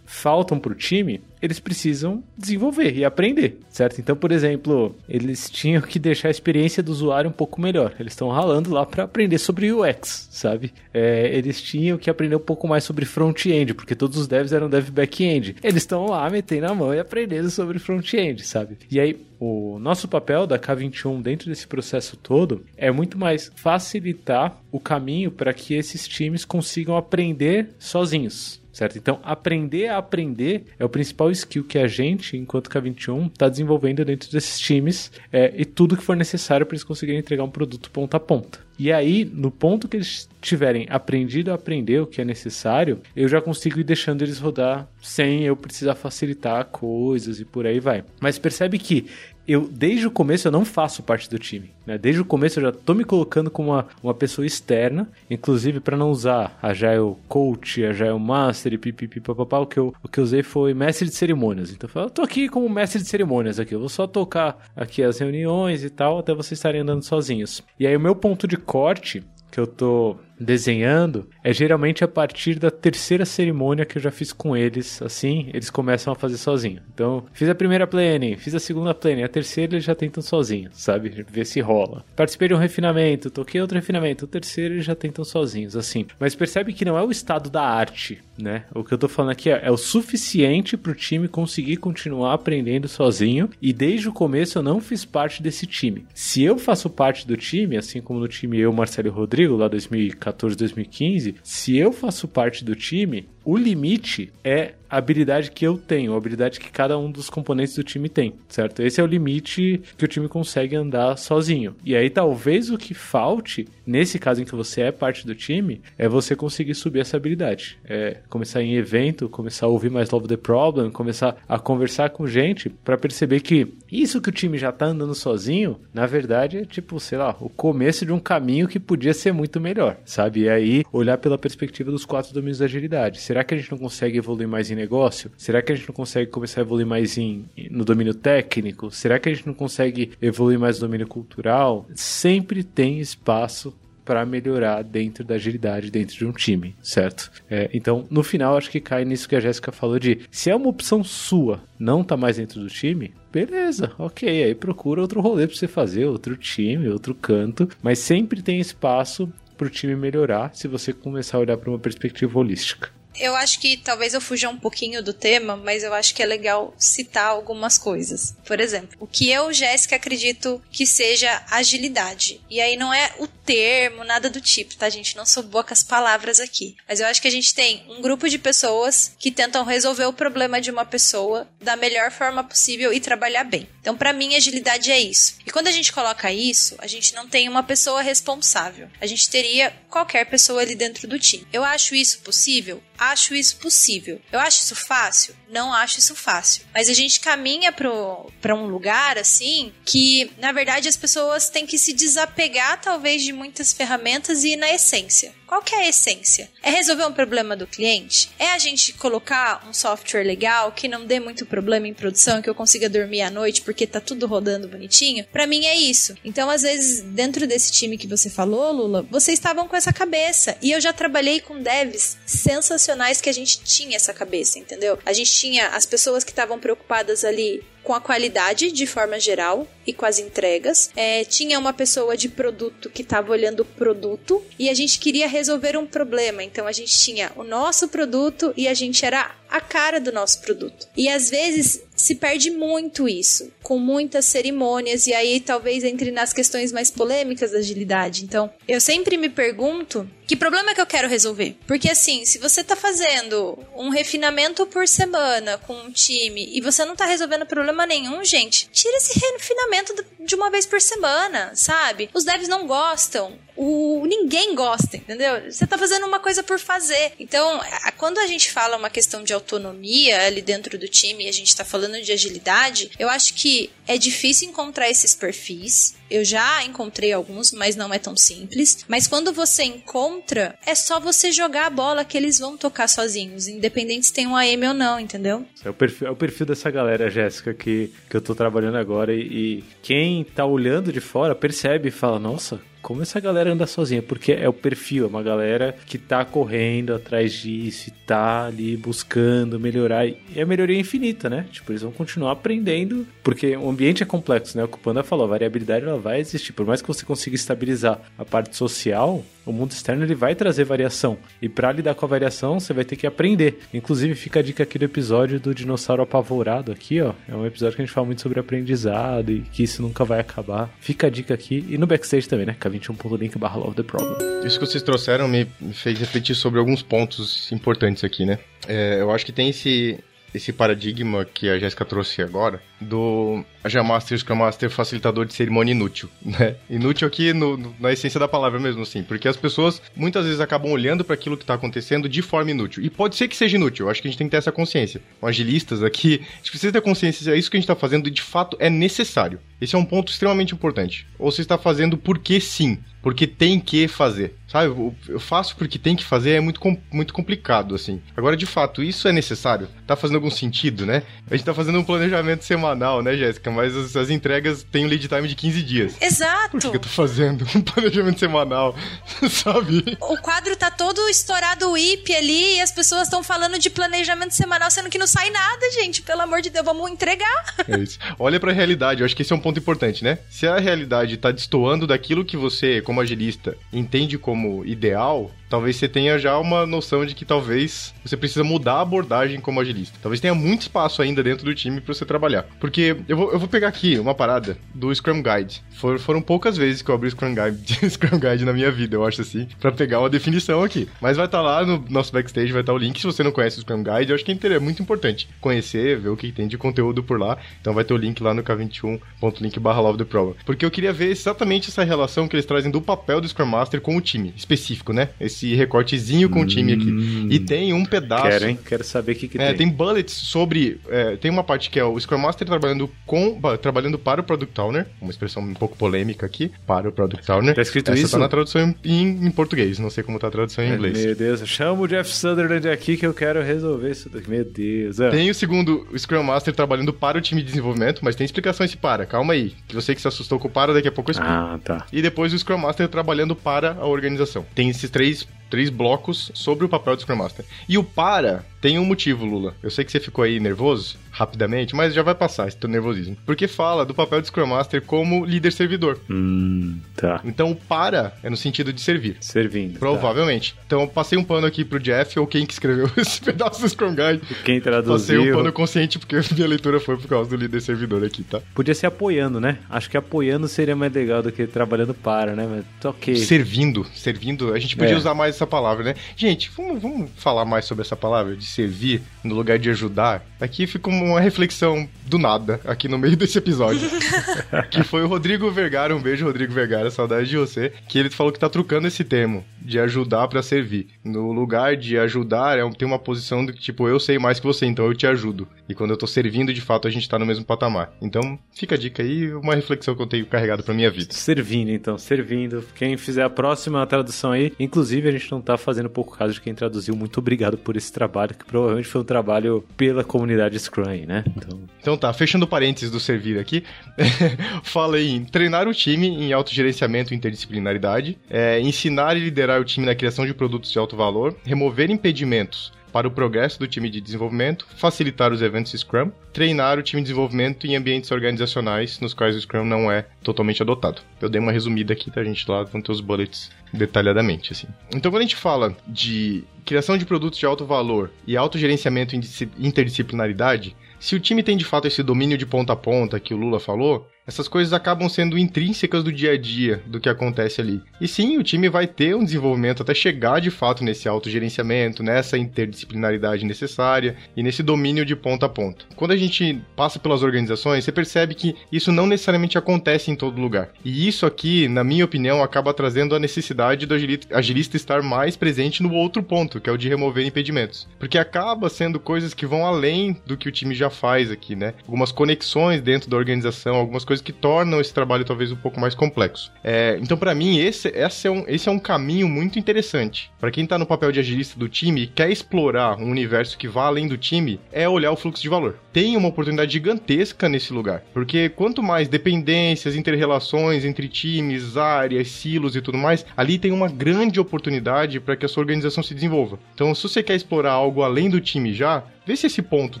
[0.10, 4.00] faltam pro time, eles precisam desenvolver e aprender, certo?
[4.00, 7.94] Então, por exemplo, eles tinham que deixar a experiência do usuário um pouco melhor.
[7.98, 10.72] Eles estão ralando lá para aprender sobre UX, sabe?
[10.92, 14.68] É, eles tinham que aprender um pouco mais sobre front-end, porque todos os devs eram
[14.68, 15.56] dev back-end.
[15.62, 18.76] Eles estão lá metendo a mão e aprendendo sobre front-end, sabe?
[18.90, 24.60] E aí, o nosso papel da K21 dentro desse processo todo é muito mais facilitar
[24.70, 28.96] o caminho para que esses times consigam aprender sozinhos, certo?
[28.98, 34.04] Então, aprender a aprender é o principal skill que a gente, enquanto K21, está desenvolvendo
[34.04, 37.90] dentro desses times é, e tudo que for necessário para eles conseguirem entregar um produto
[37.90, 38.60] ponta a ponta.
[38.78, 43.28] E aí, no ponto que eles tiverem aprendido a aprender o que é necessário, eu
[43.28, 48.02] já consigo ir deixando eles rodar sem eu precisar facilitar coisas e por aí vai.
[48.18, 49.06] Mas percebe que
[49.52, 51.70] eu, desde o começo, eu não faço parte do time.
[51.86, 51.98] Né?
[51.98, 55.96] Desde o começo, eu já tô me colocando como uma, uma pessoa externa, inclusive para
[55.96, 60.42] não usar Agile Coach, Agile Master e pipipi o que, eu, o que eu usei
[60.42, 61.72] foi mestre de cerimônias.
[61.72, 65.18] Então, eu tô aqui como mestre de cerimônias aqui, eu vou só tocar aqui as
[65.18, 67.62] reuniões e tal, até vocês estarem andando sozinhos.
[67.78, 72.58] E aí, o meu ponto de corte que eu tô desenhando é geralmente a partir
[72.58, 76.80] da terceira cerimônia que eu já fiz com eles, assim, eles começam a fazer sozinho.
[76.92, 80.72] Então, fiz a primeira planning, fiz a segunda planning, a terceira eles já tentam sozinhos,
[80.74, 81.24] sabe?
[81.30, 82.04] Ver se rola.
[82.14, 86.06] Participei de um refinamento, toquei outro refinamento, o terceiro eles já tentam sozinhos, assim.
[86.18, 88.64] Mas percebe que não é o estado da arte, né?
[88.74, 92.88] O que eu tô falando aqui é, é o suficiente pro time conseguir continuar aprendendo
[92.88, 96.06] sozinho e desde o começo eu não fiz parte desse time.
[96.14, 99.68] Se eu faço parte do time, assim como no time eu, Marcelo e Rodrigo, lá
[99.68, 105.64] 2014, 2014, 2015, se eu faço parte do time, o limite é a habilidade que
[105.64, 108.82] eu tenho, a habilidade que cada um dos componentes do time tem, certo?
[108.82, 111.76] Esse é o limite que o time consegue andar sozinho.
[111.84, 115.80] E aí talvez o que falte, nesse caso em que você é parte do time,
[115.96, 117.78] é você conseguir subir essa habilidade.
[117.84, 122.26] É começar em evento, começar a ouvir mais Love the Problem, começar a conversar com
[122.26, 126.64] gente para perceber que isso que o time já tá andando sozinho, na verdade é
[126.64, 130.40] tipo, sei lá, o começo de um caminho que podia ser muito melhor, sabe?
[130.40, 133.20] E aí olhar pela perspectiva dos quatro domínios da agilidade.
[133.30, 135.30] Será que a gente não consegue evoluir mais em negócio?
[135.36, 138.90] Será que a gente não consegue começar a evoluir mais em, no domínio técnico?
[138.90, 141.86] Será que a gente não consegue evoluir mais no domínio cultural?
[141.94, 143.72] Sempre tem espaço
[144.04, 147.30] para melhorar dentro da agilidade dentro de um time, certo?
[147.48, 150.56] É, então, no final, acho que cai nisso que a Jéssica falou de se é
[150.56, 155.46] uma opção sua não tá mais dentro do time, beleza, ok, aí procura outro rolê
[155.46, 160.50] para você fazer, outro time, outro canto, mas sempre tem espaço para o time melhorar
[160.52, 162.90] se você começar a olhar para uma perspectiva holística.
[163.18, 166.26] Eu acho que talvez eu fuja um pouquinho do tema, mas eu acho que é
[166.26, 168.34] legal citar algumas coisas.
[168.46, 172.40] Por exemplo, o que eu, Jéssica, acredito que seja agilidade.
[172.48, 175.16] E aí não é o termo, nada do tipo, tá, gente?
[175.16, 176.76] Não sou boa com as palavras aqui.
[176.88, 180.12] Mas eu acho que a gente tem um grupo de pessoas que tentam resolver o
[180.12, 183.68] problema de uma pessoa da melhor forma possível e trabalhar bem.
[183.80, 185.36] Então, para mim, agilidade é isso.
[185.44, 188.88] E quando a gente coloca isso, a gente não tem uma pessoa responsável.
[189.00, 191.46] A gente teria qualquer pessoa ali dentro do time.
[191.52, 192.82] Eu acho isso possível?
[193.00, 194.20] Acho isso possível.
[194.30, 195.34] Eu acho isso fácil?
[195.48, 196.64] Não acho isso fácil.
[196.74, 201.78] Mas a gente caminha para um lugar assim que, na verdade, as pessoas têm que
[201.78, 205.34] se desapegar, talvez, de muitas ferramentas e ir na essência.
[205.50, 206.48] Qual que é a essência?
[206.62, 208.30] É resolver um problema do cliente?
[208.38, 212.48] É a gente colocar um software legal que não dê muito problema em produção, que
[212.48, 215.26] eu consiga dormir à noite porque tá tudo rodando bonitinho?
[215.32, 216.14] Para mim é isso.
[216.24, 220.56] Então, às vezes, dentro desse time que você falou, Lula, vocês estavam com essa cabeça.
[220.62, 225.00] E eu já trabalhei com devs sensacionais que a gente tinha essa cabeça, entendeu?
[225.04, 229.66] A gente tinha as pessoas que estavam preocupadas ali com a qualidade de forma geral
[229.86, 230.90] e com as entregas.
[230.94, 235.26] É, tinha uma pessoa de produto que estava olhando o produto e a gente queria
[235.26, 236.42] resolver um problema.
[236.42, 240.40] Então a gente tinha o nosso produto e a gente era a cara do nosso
[240.40, 240.88] produto.
[240.96, 246.32] E às vezes se perde muito isso, com muitas cerimônias, e aí talvez entre nas
[246.32, 248.24] questões mais polêmicas da agilidade.
[248.24, 251.56] Então, eu sempre me pergunto que problema que eu quero resolver?
[251.66, 256.84] Porque assim, se você tá fazendo um refinamento por semana com um time e você
[256.84, 262.08] não tá resolvendo problema nenhum, gente, tira esse refinamento de uma vez por semana, sabe?
[262.14, 263.36] Os devs não gostam.
[263.62, 265.50] O ninguém gosta, entendeu?
[265.50, 267.12] Você tá fazendo uma coisa por fazer.
[267.20, 267.60] Então,
[267.98, 271.54] quando a gente fala uma questão de autonomia ali dentro do time e a gente
[271.54, 275.94] tá falando de agilidade, eu acho que é difícil encontrar esses perfis.
[276.10, 278.78] Eu já encontrei alguns, mas não é tão simples.
[278.88, 283.46] Mas quando você encontra, é só você jogar a bola que eles vão tocar sozinhos,
[283.46, 285.44] independente se tem um AM ou não, entendeu?
[285.62, 289.12] É o perfil, é o perfil dessa galera, Jéssica, que, que eu tô trabalhando agora.
[289.12, 293.66] E, e quem tá olhando de fora percebe e fala: Nossa, como essa galera anda
[293.66, 298.76] sozinha, porque é o perfil, é uma galera que tá correndo atrás disso, tá ali
[298.76, 301.46] buscando melhorar, e é melhoria infinita, né?
[301.50, 304.64] Tipo, eles vão continuar aprendendo, porque o ambiente é complexo, né?
[304.64, 307.36] O que o Panda falou, a variabilidade ela vai existir, por mais que você consiga
[307.36, 312.04] estabilizar a parte social, o mundo externo ele vai trazer variação, e para lidar com
[312.04, 313.60] a variação, você vai ter que aprender.
[313.72, 317.76] Inclusive, fica a dica aqui do episódio do dinossauro apavorado aqui, ó, é um episódio
[317.76, 320.70] que a gente fala muito sobre aprendizado e que isso nunca vai acabar.
[320.80, 322.56] Fica a dica aqui, e no backstage também, né?
[322.70, 324.16] 21.link barra love the problem.
[324.46, 328.38] Isso que vocês trouxeram me fez refletir sobre alguns pontos importantes aqui, né?
[328.68, 329.98] É, eu acho que tem esse,
[330.34, 335.34] esse paradigma que a Jéssica trouxe agora, do Agile Master e Scrum Master facilitador de
[335.34, 336.56] cerimônia inútil, né?
[336.68, 340.40] Inútil aqui no, no, na essência da palavra mesmo, assim, porque as pessoas muitas vezes
[340.40, 342.82] acabam olhando para aquilo que está acontecendo de forma inútil.
[342.82, 345.00] E pode ser que seja inútil, acho que a gente tem que ter essa consciência.
[345.20, 348.08] Com agilistas aqui, a gente precisa ter consciência, é isso que a gente está fazendo
[348.08, 349.38] e de fato é necessário.
[349.60, 351.06] Esse é um ponto extremamente importante.
[351.18, 354.34] Ou você está fazendo porque sim, porque tem que fazer.
[354.48, 358.00] Sabe, eu faço porque tem que fazer é muito, muito complicado, assim.
[358.16, 359.68] Agora, de fato, isso é necessário?
[359.86, 361.02] Tá fazendo algum sentido, né?
[361.30, 362.69] A gente tá fazendo um planejamento semanal,
[363.02, 363.50] né, Jéssica?
[363.50, 365.96] Mas as, as, entregas têm um lead time de 15 dias.
[366.00, 366.50] Exato!
[366.50, 368.74] Por que, que eu tô fazendo um planejamento semanal,
[369.30, 369.96] sabe?
[370.00, 374.34] O quadro tá todo estourado o IP ali e as pessoas estão falando de planejamento
[374.34, 376.02] semanal, sendo que não sai nada, gente.
[376.02, 377.54] Pelo amor de Deus, vamos entregar.
[377.68, 377.98] É isso.
[378.18, 380.18] Olha pra realidade, eu acho que esse é um ponto importante, né?
[380.28, 385.88] Se a realidade tá destoando daquilo que você, como agilista, entende como ideal, talvez você
[385.88, 389.98] tenha já uma noção de que talvez você precisa mudar a abordagem como agilista.
[390.00, 392.46] Talvez tenha muito espaço ainda dentro do time para você trabalhar.
[392.60, 395.62] Porque eu vou, eu vou pegar aqui uma parada do Scrum Guide.
[395.72, 398.96] For, foram poucas vezes que eu abri o Scrum Guide, Scrum Guide na minha vida,
[398.96, 400.79] eu acho assim, para pegar uma definição aqui.
[401.00, 402.98] Mas vai estar tá lá no nosso backstage, vai estar tá o link.
[402.98, 406.08] Se você não conhece o Scrum Guide, eu acho que é muito importante conhecer, ver
[406.08, 407.36] o que tem de conteúdo por lá.
[407.60, 410.36] Então vai ter o link lá no k21.link barra love the problem.
[410.44, 413.80] Porque eu queria ver exatamente essa relação que eles trazem do papel do Scrum Master
[413.80, 415.10] com o time específico, né?
[415.20, 416.88] Esse recortezinho com hum, o time aqui.
[417.30, 417.44] E hum.
[417.44, 418.28] tem um pedaço.
[418.28, 418.58] Quero, hein?
[418.64, 419.56] Quero saber o que, que é, tem.
[419.58, 420.80] Tem bullets sobre.
[420.88, 423.40] É, tem uma parte que é o Scrum Master trabalhando com.
[423.60, 424.86] Trabalhando para o Product Owner.
[425.00, 426.50] Uma expressão um pouco polêmica aqui.
[426.66, 427.54] Para o Product Owner.
[427.54, 428.12] Tá escrito Essa isso?
[428.12, 429.78] tá na tradução em, em, português.
[429.78, 431.04] Não sei como tá a tradução em inglês.
[431.04, 434.30] Meu Deus, chama o Jeff Sutherland aqui que eu quero resolver isso daqui.
[434.30, 435.00] Meu Deus.
[435.00, 435.10] É.
[435.10, 438.64] Tem o segundo, o Scrum Master trabalhando para o time de desenvolvimento, mas tem explicação
[438.64, 439.06] esse para.
[439.06, 439.54] Calma aí.
[439.66, 441.32] Que você que se assustou com o para, daqui a pouco eu explico.
[441.32, 441.86] Ah, tá.
[441.92, 444.44] E depois o Scrum Master trabalhando para a organização.
[444.54, 447.44] Tem esses três três blocos sobre o papel do Scrum Master.
[447.68, 449.54] E o para tem um motivo, Lula.
[449.62, 453.16] Eu sei que você ficou aí nervoso, rapidamente, mas já vai passar esse teu nervosismo.
[453.26, 455.98] Porque fala do papel do Scrum Master como líder servidor.
[456.08, 457.20] Hum, tá.
[457.24, 459.16] Então o para é no sentido de servir.
[459.20, 459.74] Servindo.
[459.74, 459.80] Tá.
[459.80, 460.54] Provavelmente.
[460.54, 460.59] Tá.
[460.66, 463.68] Então eu passei um pano aqui pro Jeff, ou quem que escreveu esse pedaço do
[463.68, 464.22] Scrum Guide.
[464.44, 465.18] Quem traduziu.
[465.18, 468.40] Passei um pano consciente, porque minha leitura foi por causa do líder servidor aqui, tá?
[468.54, 469.58] Podia ser apoiando, né?
[469.68, 472.46] Acho que apoiando seria mais legal do que trabalhando para, né?
[472.48, 473.16] Mas ok.
[473.16, 473.84] Servindo.
[473.94, 474.52] Servindo.
[474.52, 474.96] A gente podia é.
[474.96, 475.94] usar mais essa palavra, né?
[476.16, 480.24] Gente, vamos, vamos falar mais sobre essa palavra de servir no lugar de ajudar.
[480.40, 483.88] Aqui fica uma reflexão do nada, aqui no meio desse episódio.
[484.70, 488.32] que foi o Rodrigo Vergara, um beijo, Rodrigo Vergara, saudade de você, que ele falou
[488.32, 490.88] que tá trocando esse termo de ajudar para servir.
[491.04, 494.46] No lugar de ajudar, é, tem uma posição de que, tipo, eu sei mais que
[494.46, 495.46] você, então eu te ajudo.
[495.68, 497.92] E quando eu tô servindo, de fato, a gente tá no mesmo patamar.
[498.02, 501.14] Então, fica a dica aí, uma reflexão que eu tenho carregado pra minha vida.
[501.14, 502.64] Servindo, então, servindo.
[502.74, 506.40] Quem fizer a próxima tradução aí, inclusive a gente não tá fazendo pouco caso de
[506.40, 506.96] quem traduziu.
[506.96, 511.24] Muito obrigado por esse trabalho, que provavelmente foi um trabalho pela comunidade Scrum, né?
[511.36, 513.62] Então, então tá, fechando parênteses do servir aqui,
[514.64, 519.86] falei em treinar o time em autogerenciamento e interdisciplinaridade, é, ensinar e liderar o time
[519.86, 524.00] na criação de produtos de alto valor, remover impedimentos para o progresso do time de
[524.00, 529.36] desenvolvimento, facilitar os eventos Scrum, treinar o time de desenvolvimento em ambientes organizacionais nos quais
[529.36, 531.00] o Scrum não é totalmente adotado.
[531.20, 532.48] Eu dei uma resumida aqui, tá, gente?
[532.50, 534.66] Lá vão ter os bullets detalhadamente, assim.
[534.94, 539.20] Então, quando a gente fala de criação de produtos de alto valor e autogerenciamento e
[539.58, 543.36] interdisciplinaridade, se o time tem de fato esse domínio de ponta a ponta que o
[543.36, 547.82] Lula falou, essas coisas acabam sendo intrínsecas do dia a dia do que acontece ali.
[548.00, 552.38] E sim, o time vai ter um desenvolvimento até chegar de fato nesse autogerenciamento, nessa
[552.38, 555.84] interdisciplinaridade necessária e nesse domínio de ponta a ponta.
[555.96, 560.40] Quando a gente passa pelas organizações, você percebe que isso não necessariamente acontece em todo
[560.40, 560.70] lugar.
[560.84, 563.94] E isso aqui, na minha opinião, acaba trazendo a necessidade do
[564.30, 567.88] agilista estar mais presente no outro ponto, que é o de remover impedimentos.
[567.98, 571.74] Porque acaba sendo coisas que vão além do que o time já faz aqui, né?
[571.82, 575.94] Algumas conexões dentro da organização, algumas coisas que tornam esse trabalho talvez um pouco mais
[575.94, 576.50] complexo.
[576.64, 580.32] É, então, para mim, esse, esse, é um, esse é um caminho muito interessante.
[580.40, 583.68] Para quem tá no papel de agilista do time e quer explorar um universo que
[583.68, 585.76] vá além do time, é olhar o fluxo de valor.
[585.92, 592.74] Tem uma oportunidade gigantesca nesse lugar, porque quanto mais dependências, interrelações entre times, áreas, silos
[592.74, 596.58] e tudo mais, ali tem uma grande oportunidade para que a sua organização se desenvolva.
[596.74, 600.00] Então, se você quer explorar algo além do time já, Vê se esse ponto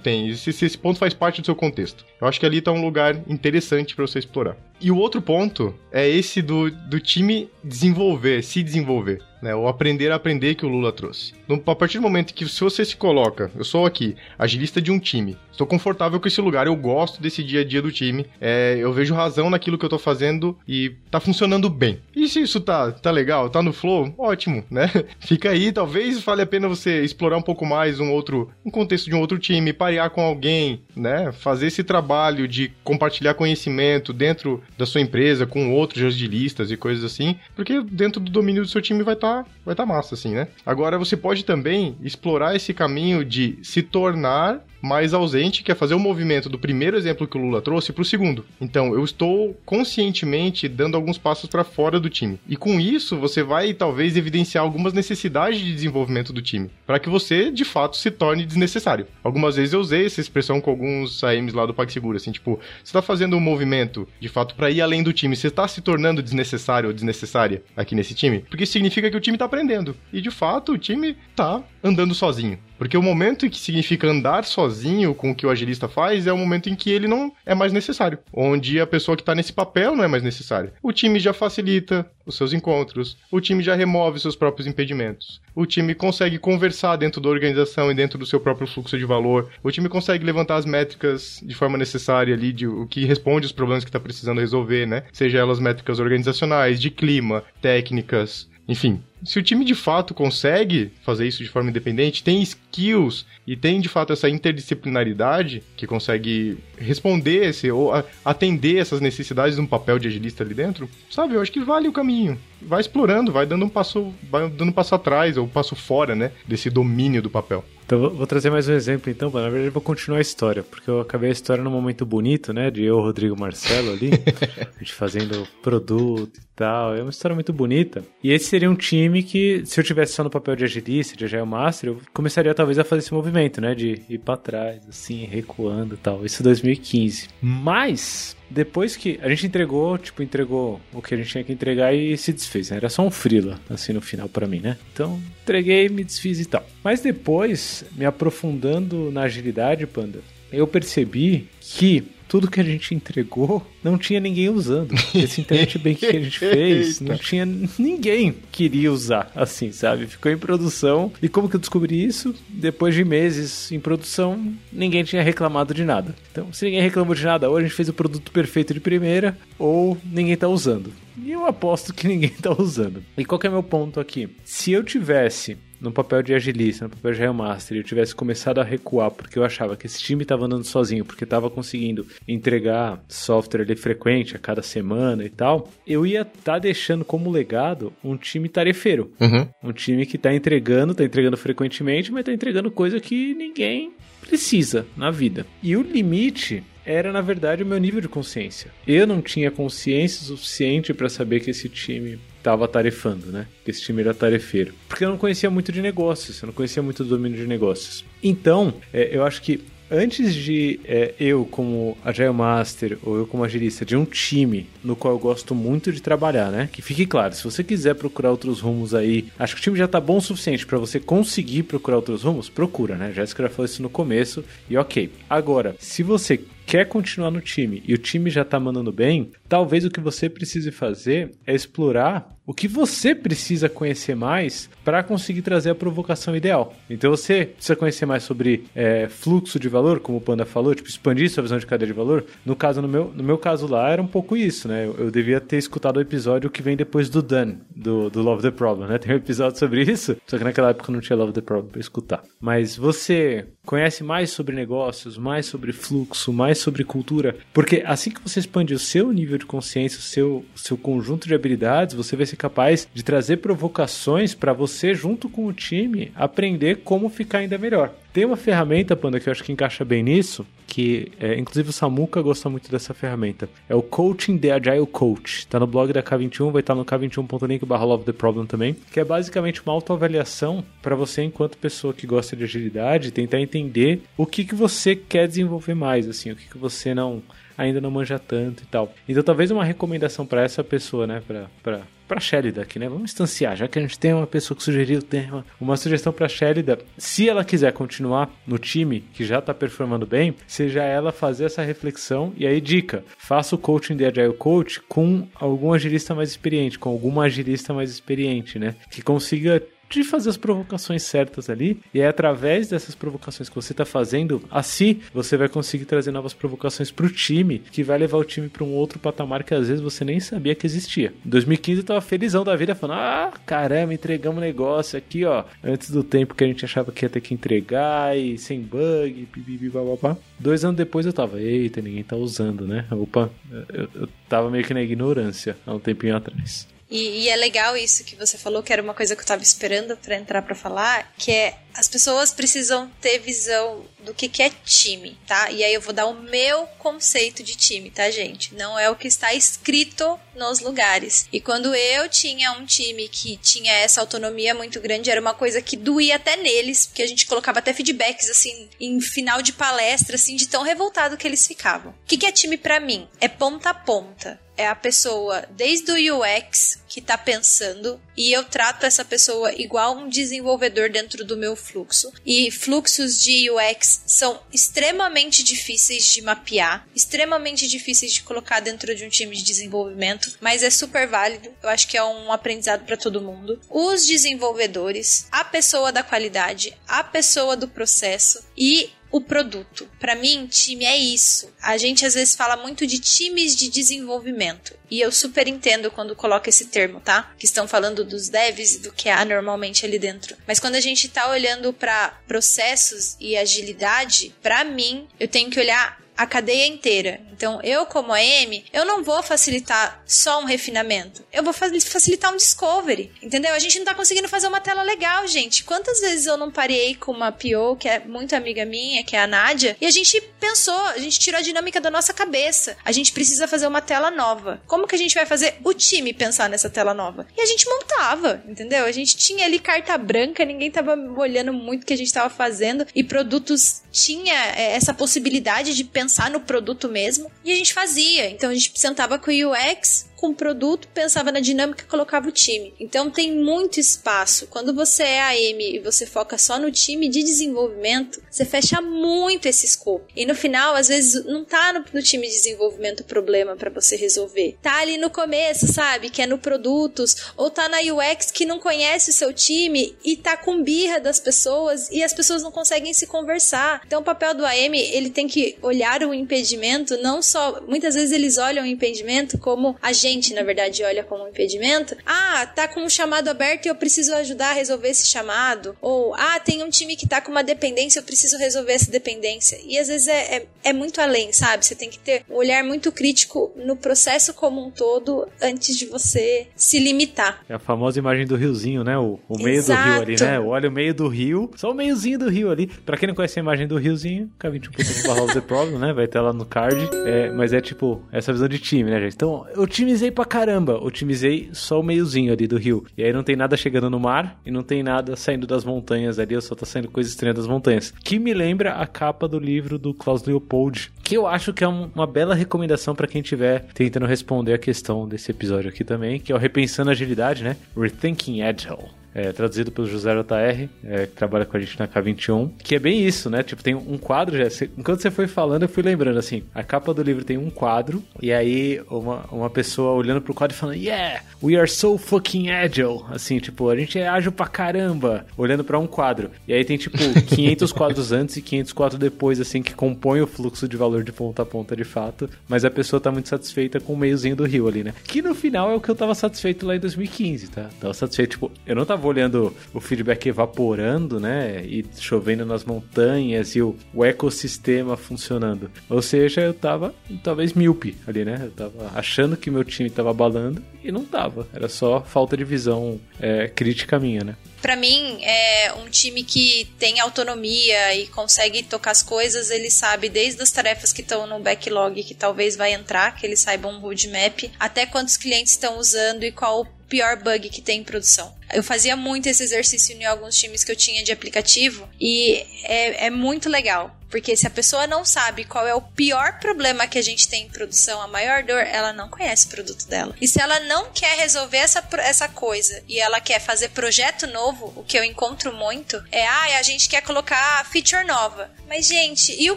[0.00, 2.04] tem, se, se esse ponto faz parte do seu contexto.
[2.20, 4.56] Eu acho que ali tá um lugar interessante para você explorar.
[4.80, 9.54] E o outro ponto é esse do, do time desenvolver, se desenvolver né?
[9.54, 11.32] O aprender a aprender que o Lula trouxe.
[11.48, 14.90] No, a partir do momento que se você se coloca, eu sou aqui, agilista de
[14.90, 18.26] um time, estou confortável com esse lugar, eu gosto desse dia a dia do time,
[18.40, 22.00] é, eu vejo razão naquilo que eu estou fazendo e tá funcionando bem.
[22.14, 24.90] E se isso tá, tá legal, tá no flow, ótimo, né?
[25.18, 29.06] Fica aí, talvez vale a pena você explorar um pouco mais um outro, um contexto
[29.06, 31.32] de um outro time, parear com alguém, né?
[31.32, 37.04] Fazer esse trabalho de compartilhar conhecimento dentro da sua empresa com outros agilistas e coisas
[37.04, 40.34] assim, porque dentro do domínio do seu time vai estar tá, vai tá massa, assim,
[40.34, 40.48] né?
[40.64, 45.94] Agora você pode também explorar esse caminho de se tornar mais ausente, que é fazer
[45.94, 48.44] o movimento do primeiro exemplo que o Lula trouxe para o segundo.
[48.60, 52.38] Então, eu estou conscientemente dando alguns passos para fora do time.
[52.48, 57.08] E com isso, você vai talvez evidenciar algumas necessidades de desenvolvimento do time, para que
[57.08, 59.06] você de fato se torne desnecessário.
[59.22, 62.84] Algumas vezes eu usei essa expressão com alguns AMs lá do PagSeguro, assim, tipo, você
[62.84, 66.22] está fazendo um movimento de fato para ir além do time, você está se tornando
[66.22, 69.96] desnecessário ou desnecessária aqui nesse time, porque significa que o time está aprendendo.
[70.12, 72.58] E de fato, o time está andando sozinho.
[72.80, 76.32] Porque o momento em que significa andar sozinho com o que o agilista faz é
[76.32, 78.18] o momento em que ele não é mais necessário.
[78.32, 80.72] Onde a pessoa que está nesse papel não é mais necessária.
[80.82, 85.66] O time já facilita os seus encontros, o time já remove seus próprios impedimentos, o
[85.66, 89.70] time consegue conversar dentro da organização e dentro do seu próprio fluxo de valor, o
[89.70, 93.84] time consegue levantar as métricas de forma necessária ali, de o que responde os problemas
[93.84, 95.02] que está precisando resolver, né?
[95.12, 101.26] Seja elas métricas organizacionais, de clima, técnicas, enfim, se o time de fato consegue fazer
[101.26, 107.48] isso de forma independente, tem skills e tem de fato essa interdisciplinaridade que consegue responder
[107.48, 107.92] esse ou
[108.24, 111.34] atender essas necessidades de um papel de agilista ali dentro, sabe?
[111.34, 112.38] Eu acho que vale o caminho.
[112.62, 116.14] Vai explorando, vai dando um passo, vai dando um passo atrás ou um passo fora,
[116.14, 117.64] né, desse domínio do papel.
[117.90, 119.28] Então, vou trazer mais um exemplo, então.
[119.30, 122.52] Na verdade, eu vou continuar a história, porque eu acabei a história num momento bonito,
[122.52, 122.70] né?
[122.70, 124.10] De eu, Rodrigo Marcelo ali,
[124.76, 126.94] a gente fazendo produto e tal.
[126.94, 128.04] É uma história muito bonita.
[128.22, 131.24] E esse seria um time que, se eu tivesse só no papel de agilista, de
[131.24, 133.74] Agile Master, eu começaria talvez a fazer esse movimento, né?
[133.74, 136.24] De ir para trás, assim, recuando e tal.
[136.24, 137.26] Isso em 2015.
[137.42, 141.94] Mas, depois que a gente entregou, tipo, entregou o que a gente tinha que entregar
[141.94, 142.78] e se desfez, né?
[142.78, 144.76] Era só um frila, assim, no final para mim, né?
[144.92, 146.66] Então, entreguei, me desfiz e tal.
[146.82, 150.20] Mas depois, me aprofundando na agilidade, Panda,
[150.52, 154.94] eu percebi que tudo que a gente entregou não tinha ninguém usando.
[155.12, 160.06] Esse internet bem que a gente fez, não tinha ninguém queria usar, assim, sabe?
[160.06, 161.12] Ficou em produção.
[161.20, 162.32] E como que eu descobri isso?
[162.48, 166.14] Depois de meses em produção, ninguém tinha reclamado de nada.
[166.30, 169.36] Então, se ninguém reclamou de nada, ou a gente fez o produto perfeito de primeira,
[169.58, 170.92] ou ninguém tá usando.
[171.20, 173.02] E eu aposto que ninguém tá usando.
[173.18, 174.28] E qual que é meu ponto aqui?
[174.44, 178.60] Se eu tivesse no papel de agilista, no papel de Real Master, eu tivesse começado
[178.60, 183.02] a recuar porque eu achava que esse time estava andando sozinho, porque estava conseguindo entregar
[183.08, 187.92] software ali frequente a cada semana e tal, eu ia estar tá deixando como legado
[188.04, 189.10] um time tarefeiro.
[189.20, 189.48] Uhum.
[189.62, 194.86] Um time que está entregando, está entregando frequentemente, mas está entregando coisa que ninguém precisa
[194.96, 195.46] na vida.
[195.62, 198.70] E o limite era na verdade o meu nível de consciência.
[198.86, 203.46] Eu não tinha consciência suficiente para saber que esse time estava tarefando, né?
[203.64, 204.74] Que esse time era tarefeiro.
[204.88, 208.04] Porque eu não conhecia muito de negócios, eu não conhecia muito do domínio de negócios.
[208.22, 213.44] Então, é, eu acho que antes de é, eu, como Agile Master, ou eu como
[213.44, 216.68] agilista, de um time no qual eu gosto muito de trabalhar, né?
[216.72, 219.88] Que fique claro, se você quiser procurar outros rumos aí, acho que o time já
[219.88, 223.12] tá bom o suficiente para você conseguir procurar outros rumos, procura, né?
[223.12, 225.10] Jéssica já falou isso no começo, e ok.
[225.28, 229.84] Agora, se você quer continuar no time e o time já tá mandando bem, talvez
[229.84, 235.40] o que você precise fazer é explorar o que você precisa conhecer mais para conseguir
[235.40, 236.74] trazer a provocação ideal.
[236.90, 240.88] Então você precisa conhecer mais sobre é, fluxo de valor, como o Panda falou, tipo,
[240.88, 242.24] expandir sua visão de cadeia de valor.
[242.44, 244.84] No caso, no meu, no meu caso lá, era um pouco isso, né?
[244.84, 248.42] Eu, eu devia ter escutado o episódio que vem depois do Done, do, do Love
[248.42, 248.98] the Problem, né?
[248.98, 251.80] Tem um episódio sobre isso, só que naquela época não tinha Love the Problem pra
[251.80, 252.24] escutar.
[252.40, 258.20] Mas você conhece mais sobre negócios, mais sobre fluxo, mais sobre cultura, porque assim que
[258.20, 262.26] você expande o seu nível de consciência, o seu, seu conjunto de habilidades, você vai
[262.26, 267.58] ser capaz de trazer provocações para você, junto com o time, aprender como ficar ainda
[267.58, 267.92] melhor.
[268.14, 271.72] Tem uma ferramenta, Panda, que eu acho que encaixa bem nisso, que é, inclusive o
[271.72, 273.48] Samuka gosta muito dessa ferramenta.
[273.68, 275.46] É o Coaching the Agile Coach.
[275.46, 278.98] Tá no blog da K21, vai estar no k21.link barra Love the Problem também, que
[278.98, 284.24] é basicamente uma autoavaliação para você, enquanto pessoa que gosta de agilidade, tentar entender o
[284.24, 287.22] que, que você quer desenvolver mais, assim, o que, que você não
[287.56, 288.92] ainda não manja tanto e tal.
[289.06, 291.22] Então talvez uma recomendação para essa pessoa, né,
[291.62, 292.88] para para Shelida aqui, né?
[292.88, 296.12] Vamos instanciar, já que a gente tem uma pessoa que sugeriu o tema, uma sugestão
[296.12, 301.12] para Shelida, se ela quiser continuar no time que já está performando bem, seja ela
[301.12, 306.12] fazer essa reflexão e aí dica, faça o coaching de Agile Coach com algum agilista
[306.12, 308.74] mais experiente, com alguma agilista mais experiente, né?
[308.90, 311.80] Que consiga de fazer as provocações certas ali.
[311.92, 316.32] E é através dessas provocações que você está fazendo, assim você vai conseguir trazer novas
[316.32, 319.68] provocações para o time, que vai levar o time para um outro patamar que às
[319.68, 321.12] vezes você nem sabia que existia.
[321.24, 325.44] Em 2015 eu tava felizão da vida, falando: ah, caramba, entregamos um negócio aqui, ó,
[325.62, 329.28] antes do tempo que a gente achava que ia ter que entregar e sem bug,
[329.32, 330.16] pipipi, bababá.
[330.38, 332.86] Dois anos depois eu tava, eita, ninguém tá usando, né?
[332.90, 333.30] Opa,
[333.72, 336.68] eu, eu tava meio que na ignorância há um tempinho atrás.
[336.90, 339.42] E, e, é legal isso que você falou, que era uma coisa que eu tava
[339.42, 344.42] esperando para entrar para falar, que é as pessoas precisam ter visão do que, que
[344.42, 345.50] é time, tá?
[345.52, 348.54] E aí eu vou dar o meu conceito de time, tá, gente?
[348.54, 351.28] Não é o que está escrito nos lugares.
[351.32, 355.62] E quando eu tinha um time que tinha essa autonomia muito grande, era uma coisa
[355.62, 360.16] que doía até neles, porque a gente colocava até feedbacks assim em final de palestra,
[360.16, 361.92] assim, de tão revoltado que eles ficavam.
[361.92, 363.08] O que, que é time para mim?
[363.20, 368.44] É ponta a ponta é a pessoa desde o UX que está pensando e eu
[368.44, 372.12] trato essa pessoa igual um desenvolvedor dentro do meu fluxo.
[372.26, 379.06] E fluxos de UX são extremamente difíceis de mapear, extremamente difíceis de colocar dentro de
[379.06, 381.50] um time de desenvolvimento, mas é super válido.
[381.62, 383.58] Eu acho que é um aprendizado para todo mundo.
[383.70, 389.88] Os desenvolvedores, a pessoa da qualidade, a pessoa do processo e o produto.
[389.98, 391.52] Para mim, time é isso.
[391.60, 394.74] A gente às vezes fala muito de times de desenvolvimento.
[394.90, 397.32] E eu super entendo quando coloca esse termo, tá?
[397.38, 400.36] Que estão falando dos devs e do que há normalmente ali dentro.
[400.46, 405.60] Mas quando a gente tá olhando para processos e agilidade, para mim, eu tenho que
[405.60, 407.18] olhar a cadeia inteira.
[407.32, 411.24] Então, eu como AM, eu não vou facilitar só um refinamento.
[411.32, 413.54] Eu vou facilitar um discovery, entendeu?
[413.54, 415.64] A gente não tá conseguindo fazer uma tela legal, gente.
[415.64, 419.22] Quantas vezes eu não parei com uma PO, que é muito amiga minha, que é
[419.22, 422.76] a Nádia, e a gente pensou, a gente tirou a dinâmica da nossa cabeça.
[422.84, 424.60] A gente precisa fazer uma tela nova.
[424.66, 427.26] Como que a gente vai fazer o time pensar nessa tela nova?
[427.34, 428.84] E a gente montava, entendeu?
[428.84, 432.28] A gente tinha ali carta branca, ninguém tava olhando muito o que a gente tava
[432.28, 437.72] fazendo, e produtos tinha é, essa possibilidade de pensar no produto mesmo e a gente
[437.72, 438.30] fazia.
[438.30, 442.28] Então a gente sentava com o UX, com o produto, pensava na dinâmica e colocava
[442.28, 442.74] o time.
[442.78, 444.46] Então tem muito espaço.
[444.48, 449.46] Quando você é AM e você foca só no time de desenvolvimento, você fecha muito
[449.46, 450.04] esse escopo.
[450.14, 453.70] E no final, às vezes, não tá no, no time de desenvolvimento o problema para
[453.70, 454.58] você resolver.
[454.60, 456.10] Tá ali no começo, sabe?
[456.10, 460.16] Que é no produtos, ou tá na UX que não conhece o seu time e
[460.16, 463.80] tá com birra das pessoas e as pessoas não conseguem se conversar.
[463.86, 467.62] Então o papel do AM, ele tem que olhar o impedimento, não só.
[467.66, 471.96] Muitas vezes eles olham o impedimento como agente gente, na verdade, olha como um impedimento.
[472.04, 475.76] Ah, tá com um chamado aberto e eu preciso ajudar a resolver esse chamado.
[475.80, 479.58] Ou, ah, tem um time que tá com uma dependência, eu preciso resolver essa dependência.
[479.64, 481.64] E às vezes é, é, é muito além, sabe?
[481.64, 485.86] Você tem que ter um olhar muito crítico no processo como um todo antes de
[485.86, 487.44] você se limitar.
[487.48, 488.98] É a famosa imagem do riozinho, né?
[488.98, 489.82] O, o meio Exato.
[489.82, 490.40] do rio ali, né?
[490.40, 492.66] Olha o meio do rio, só o meiozinho do rio ali.
[492.66, 495.92] Pra quem não conhece a imagem do riozinho, K21.com The Problem, né?
[495.92, 496.88] Vai ter lá no card.
[497.06, 499.14] É, mas é tipo, essa visão de time, né, gente?
[499.14, 500.82] Então, o time otimizei pra caramba.
[500.82, 502.84] Otimizei só o meiozinho ali do rio.
[502.96, 506.18] E aí não tem nada chegando no mar e não tem nada saindo das montanhas
[506.18, 507.92] ali, só tá saindo coisa estranha das montanhas.
[508.02, 511.66] Que me lembra a capa do livro do Klaus Leopold, que eu acho que é
[511.66, 516.30] uma bela recomendação para quem estiver tentando responder a questão desse episódio aqui também, que
[516.30, 517.56] é o Repensando Agilidade, né?
[517.76, 519.00] Rethinking Agile.
[519.14, 522.78] é, traduzido pelo José JR, é, que trabalha com a gente na K21, que é
[522.78, 523.42] bem isso, né?
[523.42, 526.94] Tipo, tem um quadro, já, enquanto você foi falando, eu fui lembrando, assim, a capa
[526.94, 530.76] do livro tem um quadro, e aí uma, uma pessoa olhando pro quadro e falando,
[530.76, 535.64] yeah, we are so fucking agile, assim, tipo, a gente é ágil pra caramba, olhando
[535.64, 536.30] para um quadro.
[536.46, 540.26] E aí tem, tipo, 500 quadros antes e 500 quadros depois, assim, que compõem o
[540.26, 543.80] fluxo de valor de ponta a ponta de fato, mas a pessoa tá muito satisfeita
[543.80, 544.94] com o meiozinho do rio ali, né?
[545.04, 547.70] Que no final é o que eu tava satisfeito lá em 2015, tá?
[547.80, 551.64] Tava satisfeito, tipo, eu não tava olhando o feedback evaporando, né?
[551.64, 555.70] E chovendo nas montanhas e o, o ecossistema funcionando.
[555.88, 558.40] Ou seja, eu tava talvez míope ali, né?
[558.42, 561.46] Eu tava achando que meu time tava balando e não tava.
[561.52, 564.36] Era só falta de visão é, crítica minha, né?
[564.60, 570.08] Para mim, é um time que tem autonomia e consegue tocar as coisas, ele sabe
[570.08, 573.80] desde as tarefas que estão no backlog que talvez vai entrar, que ele saiba um
[573.80, 578.34] roadmap, até quantos clientes estão usando e qual o pior bug que tem em produção.
[578.52, 583.06] Eu fazia muito esse exercício em alguns times que eu tinha de aplicativo e é,
[583.06, 583.96] é muito legal.
[584.10, 587.44] Porque se a pessoa não sabe qual é o pior problema que a gente tem
[587.44, 590.14] em produção, a maior dor, ela não conhece o produto dela.
[590.20, 594.72] E se ela não quer resolver essa, essa coisa e ela quer fazer projeto novo,
[594.76, 598.50] o que eu encontro muito é, ah, a gente quer colocar feature nova.
[598.68, 599.56] Mas, gente, e o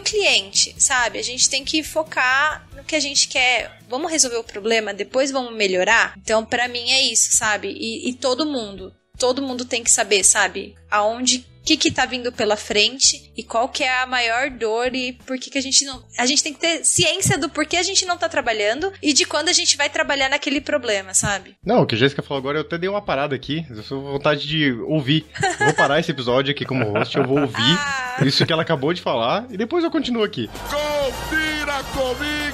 [0.00, 1.18] cliente, sabe?
[1.18, 3.78] A gente tem que focar no que a gente quer.
[3.88, 6.14] Vamos resolver o problema, depois vamos melhorar?
[6.16, 7.68] Então, para mim é isso, sabe?
[7.68, 10.74] E, e todo mundo, todo mundo tem que saber, sabe?
[10.90, 14.94] Aonde o que que tá vindo pela frente e qual que é a maior dor
[14.94, 16.04] e por que que a gente não...
[16.18, 19.24] A gente tem que ter ciência do porquê a gente não tá trabalhando e de
[19.24, 21.56] quando a gente vai trabalhar naquele problema, sabe?
[21.64, 23.64] Não, o que a Jéssica falou agora, eu até dei uma parada aqui.
[23.70, 25.24] Eu com vontade de ouvir.
[25.58, 28.18] Eu vou parar esse episódio aqui como host, eu vou ouvir ah.
[28.26, 30.50] isso que ela acabou de falar e depois eu continuo aqui.
[30.68, 32.53] Confira comigo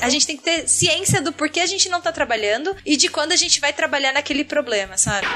[0.00, 3.08] A gente tem que ter ciência do porquê a gente não tá trabalhando e de
[3.08, 5.26] quando a gente vai trabalhar naquele problema, sabe?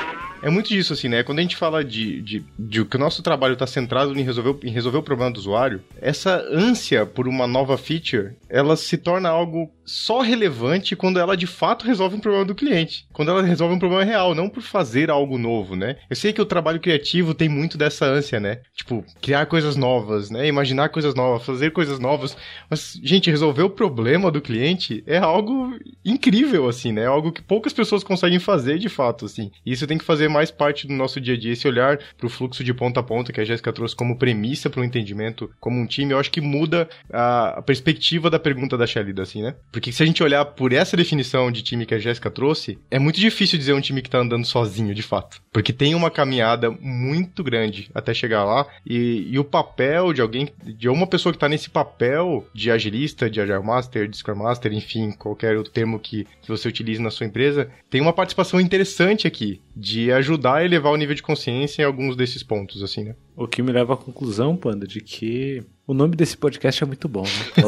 [0.44, 1.22] É muito disso, assim, né?
[1.22, 4.66] Quando a gente fala de, de de que o nosso trabalho está centrado em resolver,
[4.66, 9.28] em resolver o problema do usuário, essa ânsia por uma nova feature, ela se torna
[9.28, 13.06] algo só relevante quando ela de fato resolve um problema do cliente.
[13.12, 15.96] Quando ela resolve um problema real, não por fazer algo novo, né?
[16.08, 18.60] Eu sei que o trabalho criativo tem muito dessa ânsia, né?
[18.74, 20.46] Tipo, criar coisas novas, né?
[20.46, 22.36] Imaginar coisas novas, fazer coisas novas.
[22.70, 27.02] Mas, gente, resolver o problema do cliente é algo incrível, assim, né?
[27.02, 29.50] É algo que poucas pessoas conseguem fazer de fato, assim.
[29.66, 32.28] E isso tem que fazer mais parte do nosso dia a dia, esse olhar pro
[32.28, 35.80] fluxo de ponta a ponta que a Jéssica trouxe como premissa para o entendimento como
[35.80, 39.54] um time, eu acho que muda a, a perspectiva da pergunta da Shelly, assim, né?
[39.70, 42.98] Porque se a gente olhar por essa definição de time que a Jéssica trouxe, é
[42.98, 45.40] muito difícil dizer um time que tá andando sozinho, de fato.
[45.52, 50.48] Porque tem uma caminhada muito grande até chegar lá e, e o papel de alguém,
[50.64, 54.72] de uma pessoa que tá nesse papel de agilista, de Agile Master, de Scrum Master,
[54.72, 59.26] enfim, qualquer outro termo que, que você utilize na sua empresa, tem uma participação interessante
[59.26, 63.14] aqui de ajudar a elevar o nível de consciência em alguns desses pontos, assim, né?
[63.36, 67.08] O que me leva à conclusão, Panda, de que o nome desse podcast é muito
[67.08, 67.64] bom, né?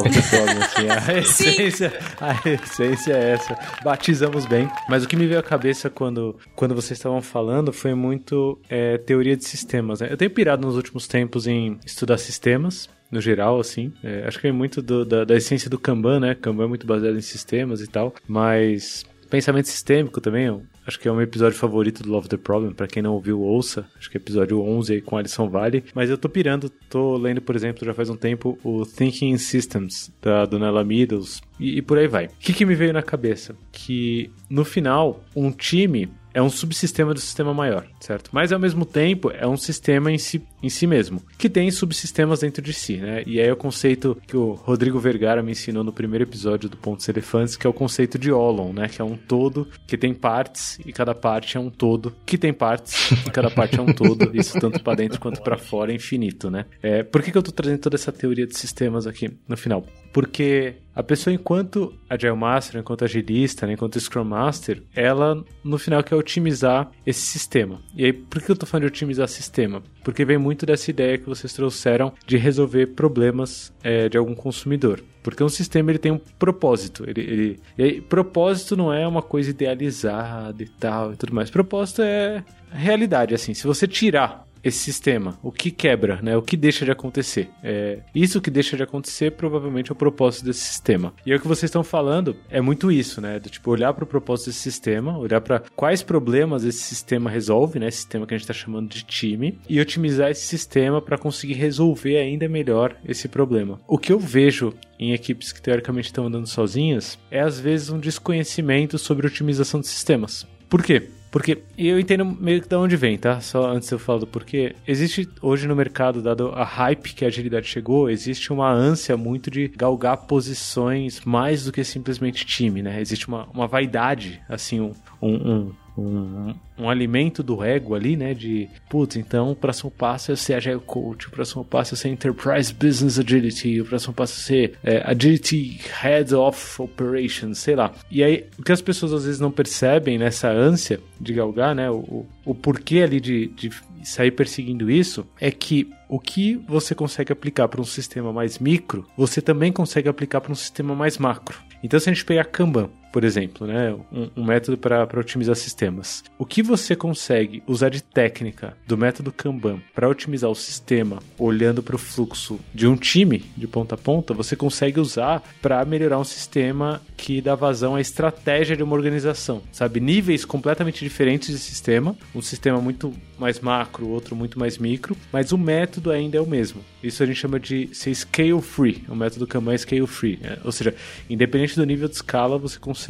[0.63, 3.57] assim, a, essência, a essência é essa.
[3.83, 4.67] Batizamos bem.
[4.89, 8.97] Mas o que me veio à cabeça quando, quando vocês estavam falando foi muito é,
[8.97, 9.99] teoria de sistemas.
[9.99, 10.07] Né?
[10.09, 13.93] Eu tenho pirado nos últimos tempos em estudar sistemas no geral, assim.
[14.03, 16.35] É, acho que é muito do, da, da, essência do Kanban, né?
[16.35, 21.11] Kanban é muito baseado em sistemas e tal, mas pensamento sistêmico também Acho que é
[21.11, 22.71] o meu episódio favorito do Love the Problem.
[22.71, 23.85] Para quem não ouviu, ouça.
[23.97, 25.83] Acho que é episódio 11 aí com Alison Vale.
[25.93, 30.09] Mas eu tô pirando, tô lendo, por exemplo, já faz um tempo, o Thinking Systems,
[30.21, 31.41] da Donella Meadows.
[31.59, 32.27] E, e por aí vai.
[32.27, 33.53] O que, que me veio na cabeça?
[33.69, 38.29] Que no final, um time é um subsistema do sistema maior, certo?
[38.31, 42.41] Mas ao mesmo tempo é um sistema em si, em si mesmo, que tem subsistemas
[42.41, 43.23] dentro de si, né?
[43.25, 46.77] E aí é o conceito que o Rodrigo Vergara me ensinou no primeiro episódio do
[46.77, 48.87] Pontos Elefantes, que é o conceito de Olon, né?
[48.87, 52.53] Que é um todo que tem partes e cada parte é um todo que tem
[52.53, 54.29] partes e cada parte é um todo.
[54.37, 56.65] Isso tanto para dentro quanto para fora é infinito, né?
[56.83, 59.83] É, por que, que eu tô trazendo toda essa teoria de sistemas aqui no final?
[60.17, 66.03] Porque a pessoa, enquanto Agile Master, enquanto agilista, né, enquanto Scrum Master, ela no final
[66.03, 67.79] quer otimizar esse sistema.
[67.95, 69.83] E aí, por que eu estou falando de otimizar sistema?
[70.03, 75.03] Porque vem muito dessa ideia que vocês trouxeram de resolver problemas é, de algum consumidor.
[75.21, 77.03] Porque um sistema ele tem um propósito.
[77.07, 81.51] Ele, ele, e aí, propósito não é uma coisa idealizada e tal e tudo mais.
[81.51, 83.53] Propósito é realidade, assim.
[83.53, 85.37] Se você tirar esse sistema?
[85.41, 86.35] O que quebra, né?
[86.35, 87.49] O que deixa de acontecer?
[87.63, 91.13] É, isso que deixa de acontecer provavelmente é o propósito desse sistema.
[91.25, 93.39] E é o que vocês estão falando é muito isso, né?
[93.39, 97.79] Do tipo olhar para o propósito desse sistema, olhar para quais problemas esse sistema resolve,
[97.79, 97.87] né?
[97.87, 101.53] Esse sistema que a gente está chamando de time e otimizar esse sistema para conseguir
[101.53, 103.79] resolver ainda melhor esse problema.
[103.87, 107.99] O que eu vejo em equipes que teoricamente estão andando sozinhas é às vezes um
[107.99, 110.47] desconhecimento sobre otimização de sistemas.
[110.69, 111.09] Por quê?
[111.29, 113.39] Porque eu entendo meio que de onde vem, tá?
[113.41, 114.75] Só antes eu falo do porquê.
[114.87, 119.51] Existe hoje no mercado, dado a hype que a agilidade chegou, existe uma ânsia muito
[119.51, 123.01] de galgar posições mais do que simplesmente time, né?
[123.01, 128.33] Existe uma, uma vaidade, assim, um, um, um alimento do ego ali, né?
[128.33, 132.09] De, putz, então o próximo passo é ser Agile Coach, o próximo passo é ser
[132.09, 137.91] Enterprise Business Agility, o próximo passo é ser é, Agility Head of Operations, sei lá.
[138.11, 141.89] E aí, o que as pessoas às vezes não percebem nessa ânsia de galgar, né?
[141.89, 143.71] O, o porquê ali de, de
[144.03, 149.05] sair perseguindo isso é que o que você consegue aplicar para um sistema mais micro,
[149.17, 151.57] você também consegue aplicar para um sistema mais macro.
[151.83, 156.23] Então, se a gente pegar Kanban, por exemplo, né, um, um método para otimizar sistemas,
[156.37, 161.81] o que você consegue usar de técnica do método Kanban para otimizar o sistema, olhando
[161.81, 166.19] para o fluxo de um time de ponta a ponta, você consegue usar para melhorar
[166.19, 169.99] um sistema que dá vazão à estratégia de uma organização, sabe?
[169.99, 175.51] Níveis completamente diferentes de sistema, um sistema muito mais macro, outro muito mais micro, mas
[175.51, 176.81] o método ainda é o mesmo.
[177.01, 180.59] Isso a gente chama de ser scale free, o método Kanban é scale free, né?
[180.63, 180.93] ou seja,
[181.27, 183.06] independente do nível de escala, você consegue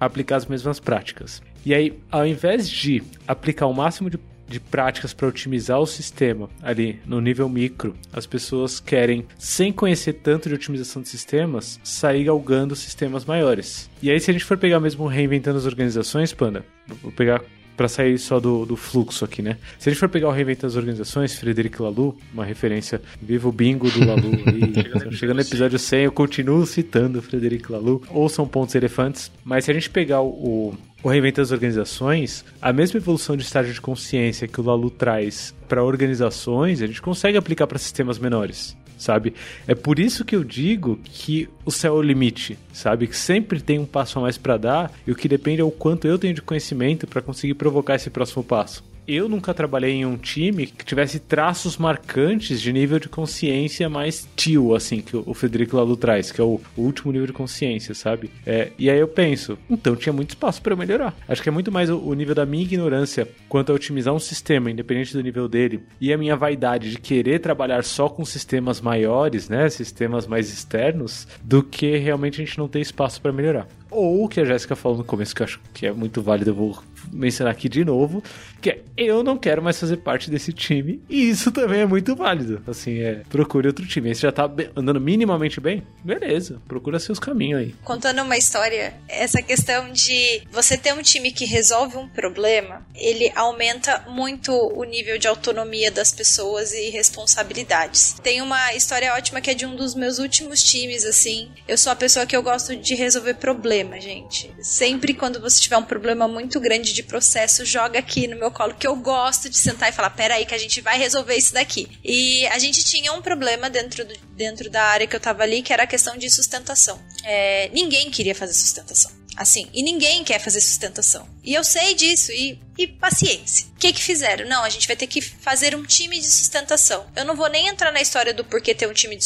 [0.00, 1.42] aplicar as mesmas práticas.
[1.64, 4.18] E aí, ao invés de aplicar o máximo de
[4.52, 10.12] de práticas para otimizar o sistema ali no nível micro, as pessoas querem, sem conhecer
[10.12, 13.90] tanto de otimização de sistemas, sair galgando sistemas maiores.
[14.02, 16.64] E aí, se a gente for pegar mesmo reinventando as organizações, Panda,
[17.02, 17.42] vou pegar
[17.76, 19.56] para sair só do, do, fluxo aqui, né?
[19.78, 23.52] Se a gente for pegar o Reinventando as Organizações, Frederico Lalu, uma referência, viva o
[23.52, 25.12] bingo do Lalu aí.
[25.16, 28.02] Chegando no episódio 100, eu continuo citando o Frederico Lalu.
[28.10, 29.30] Ou são pontos elefantes.
[29.44, 33.72] Mas se a gente pegar o, o Reinventando as Organizações, a mesma evolução de estágio
[33.72, 38.76] de consciência que o Lalu traz para organizações, a gente consegue aplicar para sistemas menores
[39.02, 39.34] sabe?
[39.66, 43.06] É por isso que eu digo que o céu é o limite, sabe?
[43.06, 45.70] Que sempre tem um passo a mais para dar e o que depende é o
[45.70, 50.06] quanto eu tenho de conhecimento para conseguir provocar esse próximo passo eu nunca trabalhei em
[50.06, 55.34] um time que tivesse traços marcantes de nível de consciência mais tio, assim, que o
[55.34, 58.30] Federico Lalu traz, que é o, último nível de consciência, sabe?
[58.46, 61.14] É, e aí eu penso, então tinha muito espaço para melhorar.
[61.28, 64.18] Acho que é muito mais o, o, nível da minha ignorância quanto a otimizar um
[64.18, 68.80] sistema, independente do nível dele, e a minha vaidade de querer trabalhar só com sistemas
[68.80, 69.68] maiores, né?
[69.68, 73.66] Sistemas mais externos, do que realmente a gente não ter espaço para melhorar.
[73.90, 76.50] Ou o que a Jéssica falou no começo, que eu acho que é muito válido,
[76.50, 76.82] eu vou
[77.12, 78.22] mencionar aqui de novo,
[78.62, 82.14] que é eu não quero mais fazer parte desse time, e isso também é muito
[82.14, 82.62] válido.
[82.66, 84.08] Assim, é, procure outro time.
[84.08, 85.82] Aí você já tá andando minimamente bem?
[86.04, 87.74] Beleza, procura seus caminhos aí.
[87.82, 93.32] Contando uma história, essa questão de você ter um time que resolve um problema, ele
[93.34, 98.14] aumenta muito o nível de autonomia das pessoas e responsabilidades.
[98.22, 101.50] Tem uma história ótima que é de um dos meus últimos times, assim.
[101.66, 104.52] Eu sou a pessoa que eu gosto de resolver problema, gente.
[104.60, 108.74] Sempre quando você tiver um problema muito grande de processo, joga aqui no meu colo
[108.74, 111.88] que eu gosto de sentar e falar: peraí, que a gente vai resolver isso daqui.
[112.04, 115.62] E a gente tinha um problema dentro, do, dentro da área que eu tava ali,
[115.62, 117.00] que era a questão de sustentação.
[117.24, 119.10] É, ninguém queria fazer sustentação.
[119.36, 121.26] Assim, e ninguém quer fazer sustentação.
[121.44, 123.66] E eu sei disso, e, e paciência.
[123.74, 124.48] O que que fizeram?
[124.48, 127.04] Não, a gente vai ter que fazer um time de sustentação.
[127.16, 129.24] Eu não vou nem entrar na história do porquê ter um time de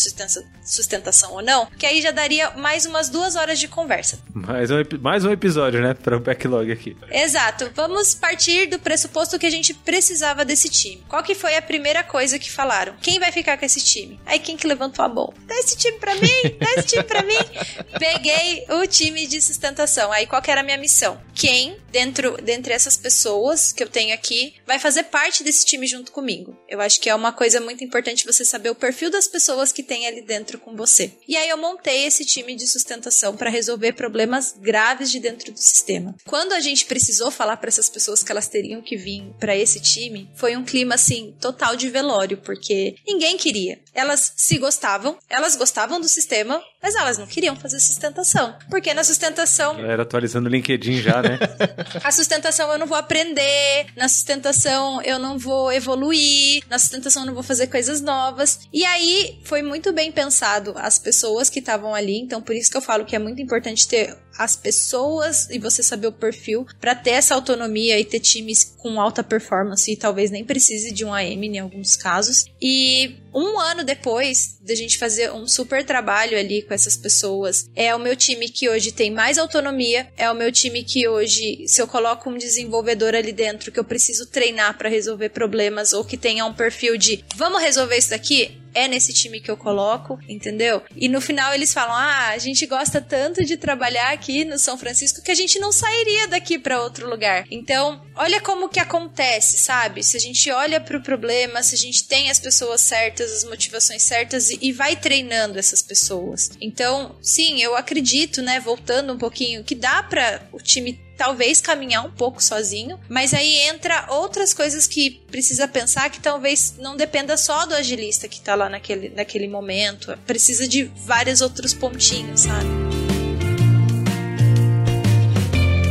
[0.64, 4.19] sustentação ou não, que aí já daria mais umas duas horas de conversa.
[4.33, 6.97] Mais um, mais um episódio, né, para o backlog aqui.
[7.11, 7.71] Exato.
[7.75, 11.05] Vamos partir do pressuposto que a gente precisava desse time.
[11.07, 12.97] Qual que foi a primeira coisa que falaram?
[13.03, 14.19] Quem vai ficar com esse time?
[14.25, 15.35] Aí quem que levantou a mão?
[15.47, 17.35] Dá esse time para mim, dá esse time para mim.
[17.99, 20.11] Peguei o time de sustentação.
[20.12, 21.21] Aí qual que era a minha missão?
[21.35, 22.05] Quem, dentro
[22.42, 26.57] dentre essas pessoas que eu tenho aqui, vai fazer parte desse time junto comigo?
[26.68, 29.82] Eu acho que é uma coisa muito importante você saber o perfil das pessoas que
[29.82, 31.12] tem ali dentro com você.
[31.26, 35.59] E aí eu montei esse time de sustentação para resolver problemas graves de dentro do
[35.59, 36.14] sistema.
[36.24, 39.80] Quando a gente precisou falar para essas pessoas que elas teriam que vir para esse
[39.80, 43.78] time, foi um clima assim total de velório, porque ninguém queria.
[43.97, 48.55] Elas se gostavam, elas gostavam do sistema, mas elas não queriam fazer sustentação.
[48.70, 49.78] Porque na sustentação.
[49.78, 51.38] Era atualizando o LinkedIn já, né?
[52.05, 57.26] a sustentação eu não vou aprender, na sustentação eu não vou evoluir, na sustentação eu
[57.26, 58.61] não vou fazer coisas novas.
[58.72, 62.76] E aí foi muito bem pensado as pessoas que estavam ali, então por isso que
[62.76, 66.95] eu falo que é muito importante ter as pessoas e você saber o perfil para
[66.95, 71.12] ter essa autonomia e ter times com alta performance e talvez nem precise de um
[71.12, 72.47] AM em alguns casos.
[72.61, 77.68] E um ano depois da de gente fazer um super trabalho ali com essas pessoas,
[77.74, 81.64] é o meu time que hoje tem mais autonomia, é o meu time que hoje,
[81.66, 86.05] se eu coloco um desenvolvedor ali dentro que eu preciso treinar para resolver problemas ou
[86.05, 90.18] que tenha um perfil de vamos resolver isso daqui, é nesse time que eu coloco,
[90.29, 90.83] entendeu?
[90.95, 94.77] E no final eles falam: "Ah, a gente gosta tanto de trabalhar aqui no São
[94.77, 97.47] Francisco que a gente não sairia daqui para outro lugar".
[97.51, 100.03] Então, olha como que acontece, sabe?
[100.05, 103.45] Se a gente olha para o problema, se a gente tem as pessoas certas, as
[103.45, 106.51] motivações certas e, vai treinando essas pessoas.
[106.61, 112.05] Então, sim, eu acredito, né, voltando um pouquinho, que dá para o time talvez caminhar
[112.05, 117.37] um pouco sozinho, mas aí entra outras coisas que precisa pensar que talvez não dependa
[117.37, 122.67] só do agilista que tá lá naquele, naquele momento, precisa de vários outros pontinhos, sabe?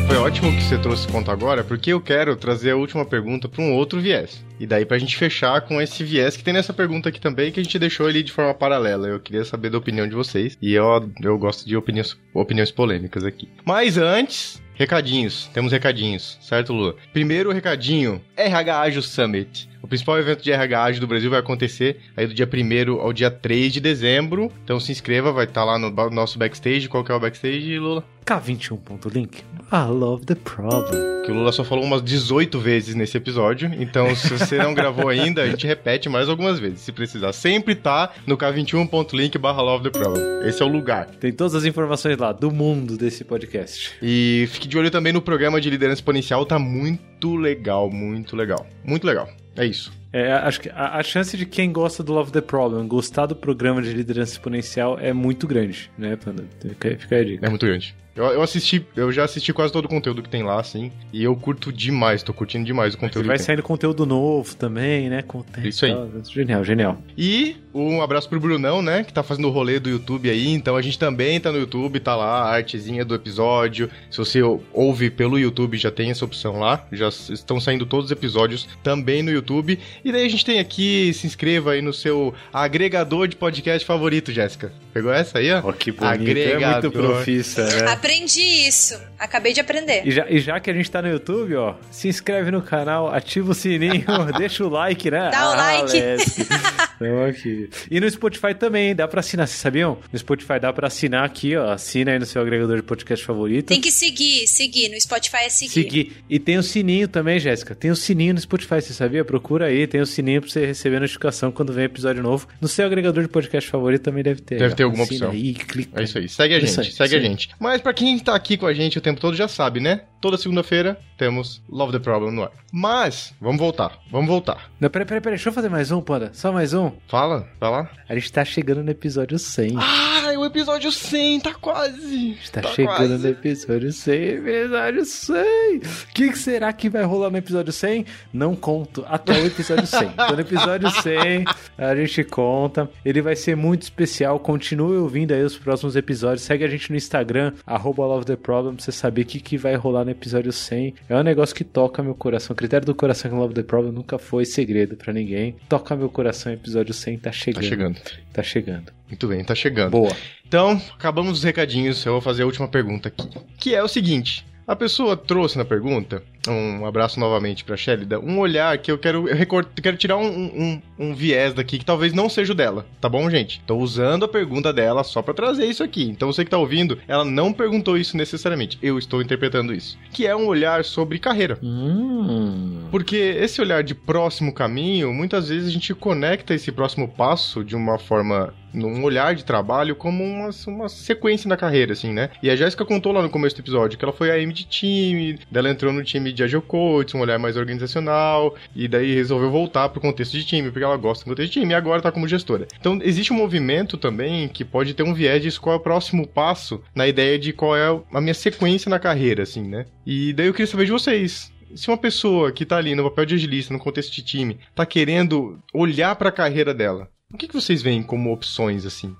[0.07, 3.61] Foi ótimo que você trouxe conta agora, porque eu quero trazer a última pergunta para
[3.61, 4.45] um outro viés.
[4.59, 7.59] E daí pra gente fechar com esse viés que tem nessa pergunta aqui também, que
[7.59, 9.07] a gente deixou ele de forma paralela.
[9.07, 10.57] Eu queria saber da opinião de vocês.
[10.61, 13.49] E eu, eu gosto de opiniões, opiniões polêmicas aqui.
[13.65, 16.95] Mas antes, Recadinhos, temos recadinhos, certo, Lula?
[17.13, 19.69] Primeiro recadinho, RH Agile Summit.
[19.85, 23.29] O principal evento de RH do Brasil vai acontecer aí do dia 1 ao dia
[23.29, 24.51] 3 de dezembro.
[24.63, 26.89] Então se inscreva, vai estar lá no nosso backstage.
[26.89, 28.03] Qual que é o backstage, Lula?
[28.25, 29.43] K21.link.
[29.71, 31.21] I love the problem.
[31.23, 33.71] Que o Lula só falou umas 18 vezes nesse episódio.
[33.77, 37.31] Então, se você não gravou ainda, a gente repete mais algumas vezes, se precisar.
[37.31, 40.47] Sempre tá no K21.link barra love the problem.
[40.47, 41.05] Esse é o lugar.
[41.05, 43.91] Tem todas as informações lá do mundo desse podcast.
[44.01, 46.43] E fique de olho também no programa de liderança exponencial.
[46.43, 48.65] Tá muito legal, muito legal.
[48.83, 49.29] Muito legal.
[49.55, 49.91] É isso.
[50.15, 53.35] É, acho que a, a, chance de quem gosta do Love the Problem gostar do
[53.35, 56.45] programa de liderança exponencial é muito grande, né, Panda?
[56.61, 57.45] Fica, fica a dica.
[57.45, 57.93] É muito grande.
[58.15, 60.89] Eu, eu assisti, eu já assisti quase todo o conteúdo que tem lá, assim.
[61.11, 63.27] E eu curto demais, tô curtindo demais o conteúdo.
[63.27, 65.21] vai saindo conteúdo novo também, né?
[65.21, 65.93] Conteúdo, Isso aí.
[66.31, 66.97] Genial, genial.
[67.17, 69.03] E um abraço pro Brunão, né?
[69.03, 70.47] Que tá fazendo o rolê do YouTube aí.
[70.47, 73.89] Então a gente também tá no YouTube, tá lá a artezinha do episódio.
[74.09, 74.39] Se você
[74.71, 76.87] ouve pelo YouTube, já tem essa opção lá.
[76.93, 79.77] Já estão saindo todos os episódios também no YouTube.
[80.05, 84.31] E daí a gente tem aqui, se inscreva aí no seu agregador de podcast favorito,
[84.31, 84.71] Jéssica.
[84.93, 85.63] Pegou essa aí, ó?
[85.67, 86.21] Oh, que bonito.
[86.21, 86.61] Agregador.
[86.61, 87.91] É muito profissa, né?
[87.91, 88.95] Aprendi isso.
[89.17, 90.05] Acabei de aprender.
[90.05, 93.11] E já, e já que a gente tá no YouTube, ó, se inscreve no canal,
[93.11, 94.05] ativa o sininho,
[94.37, 95.31] deixa o like, né?
[95.31, 95.97] Dá o ah, like.
[95.97, 97.69] Então, aqui.
[97.89, 99.97] E no Spotify também, dá pra assinar, vocês sabiam?
[100.13, 101.71] No Spotify dá pra assinar aqui, ó.
[101.71, 103.69] Assina aí no seu agregador de podcast favorito.
[103.69, 104.89] Tem que seguir, seguir.
[104.89, 105.73] No Spotify é seguir.
[105.73, 106.23] Seguir.
[106.29, 107.73] E tem o sininho também, Jéssica.
[107.73, 109.25] Tem o sininho no Spotify, você sabia?
[109.25, 112.47] Procura aí, tem o sininho pra você receber a notificação quando vem episódio novo.
[112.59, 114.57] No seu agregador de podcast favorito também deve ter.
[114.59, 115.31] Deve ter alguma opção.
[115.31, 116.01] Aí, clica.
[116.01, 116.27] É isso aí.
[116.27, 117.49] Segue a gente, aí, segue a gente.
[117.57, 120.01] Mas pra quem tá aqui com a gente o tempo todo já sabe, né?
[120.19, 122.51] Toda segunda-feira temos Love the Problem no ar.
[122.73, 124.69] Mas, vamos voltar, vamos voltar.
[124.81, 126.31] Não, peraí, peraí, peraí, deixa eu fazer mais um, Panda.
[126.33, 126.91] Só mais um.
[127.07, 127.89] Fala, vai lá.
[128.09, 129.77] A gente tá chegando no episódio 100.
[129.77, 132.33] Ah, o episódio 100, tá quase.
[132.33, 133.17] Gente tá, tá chegando quase.
[133.17, 135.35] no episódio 100, episódio 100.
[135.77, 135.81] O
[136.13, 138.05] que, que, será que vai rolar no episódio 100?
[138.33, 140.05] Não conto, até o episódio 100.
[140.15, 141.45] Então no episódio 100
[141.77, 142.89] a gente conta.
[143.03, 146.41] Ele vai ser muito especial, continue ouvindo aí os próximos episódios.
[146.41, 149.57] Segue a gente no Instagram, arroba Love the Problem, pra você saber o que, que
[149.57, 150.95] vai rolar no episódio 100.
[151.09, 152.53] É um negócio que toca meu coração.
[152.53, 155.55] O critério do coração que Love the Problem nunca foi segredo para ninguém.
[155.67, 157.63] Toca meu coração, episódio 100 tá chegando.
[157.63, 158.24] Tá chegando.
[158.35, 158.91] Tá chegando.
[159.07, 159.91] Muito bem, tá chegando.
[159.91, 160.13] Boa.
[160.45, 162.05] Então, acabamos os recadinhos.
[162.05, 163.29] Eu vou fazer a última pergunta aqui.
[163.57, 168.39] Que é o seguinte: a pessoa trouxe na pergunta, um abraço novamente pra Shelida, um
[168.39, 172.13] olhar que eu quero, eu record, quero tirar um, um, um, viés daqui que talvez
[172.13, 173.61] não seja o dela, tá bom, gente?
[173.65, 176.03] Tô usando a pergunta dela só para trazer isso aqui.
[176.03, 179.97] Então você que tá ouvindo, ela não perguntou isso necessariamente, eu estou interpretando isso.
[180.11, 181.59] Que é um olhar sobre carreira.
[181.61, 182.87] Hum.
[182.91, 187.75] Porque esse olhar de próximo caminho, muitas vezes a gente conecta esse próximo passo de
[187.75, 192.29] uma forma num olhar de trabalho como uma, uma sequência na carreira, assim, né?
[192.41, 194.65] E a Jéssica contou lá no começo do episódio que ela foi a M de
[194.65, 199.49] time, dela entrou no time de Agile Coach, um olhar mais organizacional, e daí resolveu
[199.49, 202.11] voltar pro contexto de time, porque ela gosta do contexto de time, e agora tá
[202.11, 202.67] como gestora.
[202.79, 206.27] Então, existe um movimento também que pode ter um viés de qual é o próximo
[206.27, 209.85] passo na ideia de qual é a minha sequência na carreira, assim, né?
[210.05, 213.25] E daí eu queria saber de vocês se uma pessoa que tá ali no papel
[213.25, 217.49] de agilista, no contexto de time, tá querendo olhar para a carreira dela, o que,
[217.49, 219.13] que vocês veem como opções, assim?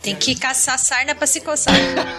[0.00, 1.74] Tem que caçar sarna pra se coçar.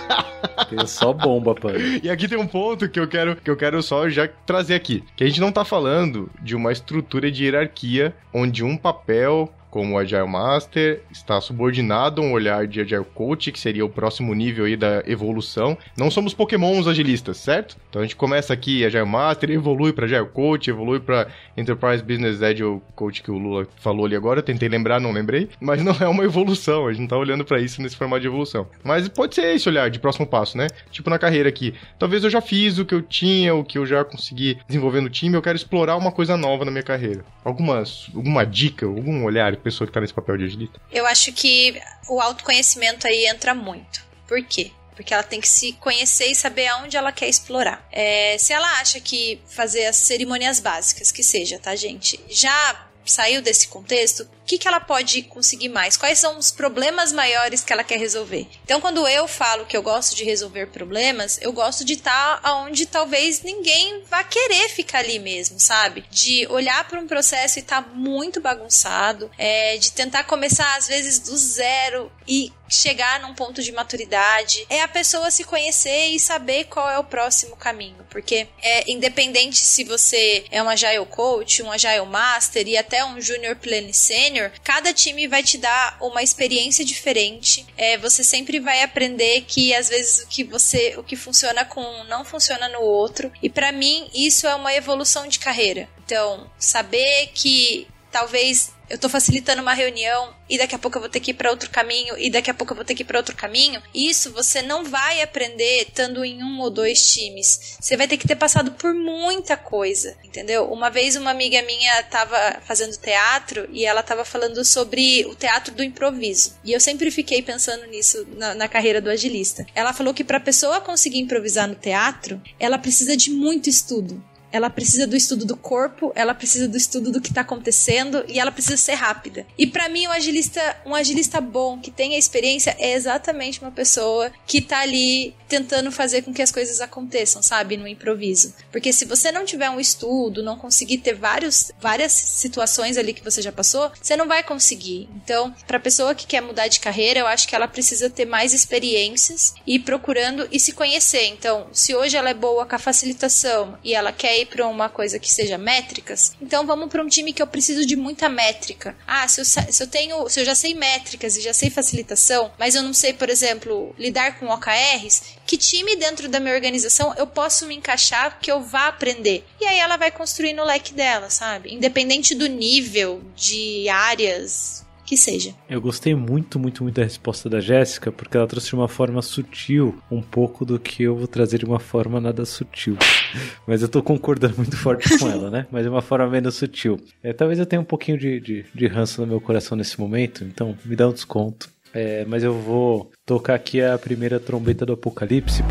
[0.70, 1.70] tem só bomba, pô.
[2.04, 5.04] E aqui tem um ponto que eu quero que eu quero só já trazer aqui.
[5.16, 10.00] Que a gente não tá falando de uma estrutura de hierarquia onde um papel como
[10.00, 14.64] Agile Master, está subordinado a um olhar de Agile Coach, que seria o próximo nível
[14.64, 15.78] aí da evolução.
[15.98, 17.76] Não somos pokémons agilistas, certo?
[17.90, 22.42] Então a gente começa aqui Agile Master, evolui para Agile Coach, evolui para Enterprise Business
[22.42, 26.08] Agile Coach que o Lula falou ali agora, tentei lembrar, não lembrei, mas não é
[26.08, 28.66] uma evolução, a gente não tá olhando para isso nesse formato de evolução.
[28.82, 30.68] Mas pode ser esse olhar de próximo passo, né?
[30.90, 33.86] Tipo na carreira aqui, talvez eu já fiz o que eu tinha, o que eu
[33.86, 37.26] já consegui desenvolver no time, eu quero explorar uma coisa nova na minha carreira.
[37.44, 40.80] Algumas, alguma dica, algum olhar pessoa que tá nesse papel de agilista?
[40.92, 44.06] Eu acho que o autoconhecimento aí entra muito.
[44.28, 44.72] Por quê?
[44.96, 47.86] Porque ela tem que se conhecer e saber aonde ela quer explorar.
[47.92, 52.20] É, se ela acha que fazer as cerimônias básicas, que seja, tá, gente?
[52.30, 55.98] Já saiu desse contexto, o que, que ela pode conseguir mais?
[55.98, 58.48] Quais são os problemas maiores que ela quer resolver?
[58.64, 62.56] Então, quando eu falo que eu gosto de resolver problemas, eu gosto de estar tá
[62.58, 66.06] onde talvez ninguém vá querer ficar ali mesmo, sabe?
[66.12, 70.88] De olhar para um processo e estar tá muito bagunçado, é, de tentar começar às
[70.88, 76.20] vezes do zero e chegar num ponto de maturidade, é a pessoa se conhecer e
[76.20, 81.62] saber qual é o próximo caminho, porque é independente se você é um agile coach,
[81.62, 86.24] um agile master e até um junior plane sênior, cada time vai te dar uma
[86.24, 87.66] experiência diferente.
[87.76, 91.82] É, você sempre vai aprender que às vezes o que você, o que funciona com
[91.82, 93.32] um não funciona no outro.
[93.42, 95.90] E para mim isso é uma evolução de carreira.
[96.06, 101.10] Então, saber que talvez eu tô facilitando uma reunião e daqui a pouco eu vou
[101.10, 103.06] ter que ir para outro caminho e daqui a pouco eu vou ter que ir
[103.06, 103.82] para outro caminho.
[103.94, 107.78] Isso você não vai aprender estando em um ou dois times.
[107.80, 110.66] Você vai ter que ter passado por muita coisa, entendeu?
[110.66, 115.74] Uma vez uma amiga minha tava fazendo teatro e ela tava falando sobre o teatro
[115.74, 116.54] do improviso.
[116.64, 119.66] E eu sempre fiquei pensando nisso na, na carreira do agilista.
[119.74, 124.24] Ela falou que para pessoa conseguir improvisar no teatro, ela precisa de muito estudo
[124.56, 128.40] ela precisa do estudo do corpo, ela precisa do estudo do que está acontecendo e
[128.40, 129.46] ela precisa ser rápida.
[129.58, 133.70] E para mim, um agilista, um agilista bom, que tem a experiência, é exatamente uma
[133.70, 137.76] pessoa que tá ali tentando fazer com que as coisas aconteçam, sabe?
[137.76, 138.54] No improviso.
[138.72, 143.24] Porque se você não tiver um estudo, não conseguir ter vários, várias situações ali que
[143.24, 145.10] você já passou, você não vai conseguir.
[145.16, 148.54] Então, para pessoa que quer mudar de carreira, eu acho que ela precisa ter mais
[148.54, 151.26] experiências e ir procurando e se conhecer.
[151.26, 154.90] Então, se hoje ela é boa com a facilitação e ela quer ir para uma
[154.90, 158.96] coisa que seja métricas, então vamos para um time que eu preciso de muita métrica.
[159.08, 162.52] Ah, se eu, se eu tenho, se eu já sei métricas e já sei facilitação,
[162.58, 167.14] mas eu não sei, por exemplo, lidar com OKRs, que time dentro da minha organização
[167.18, 169.44] eu posso me encaixar que eu vá aprender?
[169.60, 171.74] E aí ela vai construindo o leque dela, sabe?
[171.74, 175.54] Independente do nível de áreas que seja.
[175.70, 179.22] Eu gostei muito, muito, muito da resposta da Jéssica, porque ela trouxe de uma forma
[179.22, 182.98] sutil um pouco do que eu vou trazer de uma forma nada sutil.
[183.68, 185.68] Mas eu tô concordando muito forte com ela, né?
[185.72, 187.00] Mas de uma forma menos sutil.
[187.22, 190.44] É, talvez eu tenha um pouquinho de, de, de ranço no meu coração nesse momento,
[190.44, 191.70] então me dá um desconto.
[191.94, 195.64] É, mas eu vou tocar aqui a primeira trombeta do apocalipse,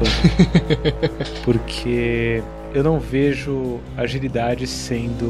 [1.44, 5.26] porque eu não vejo agilidade sendo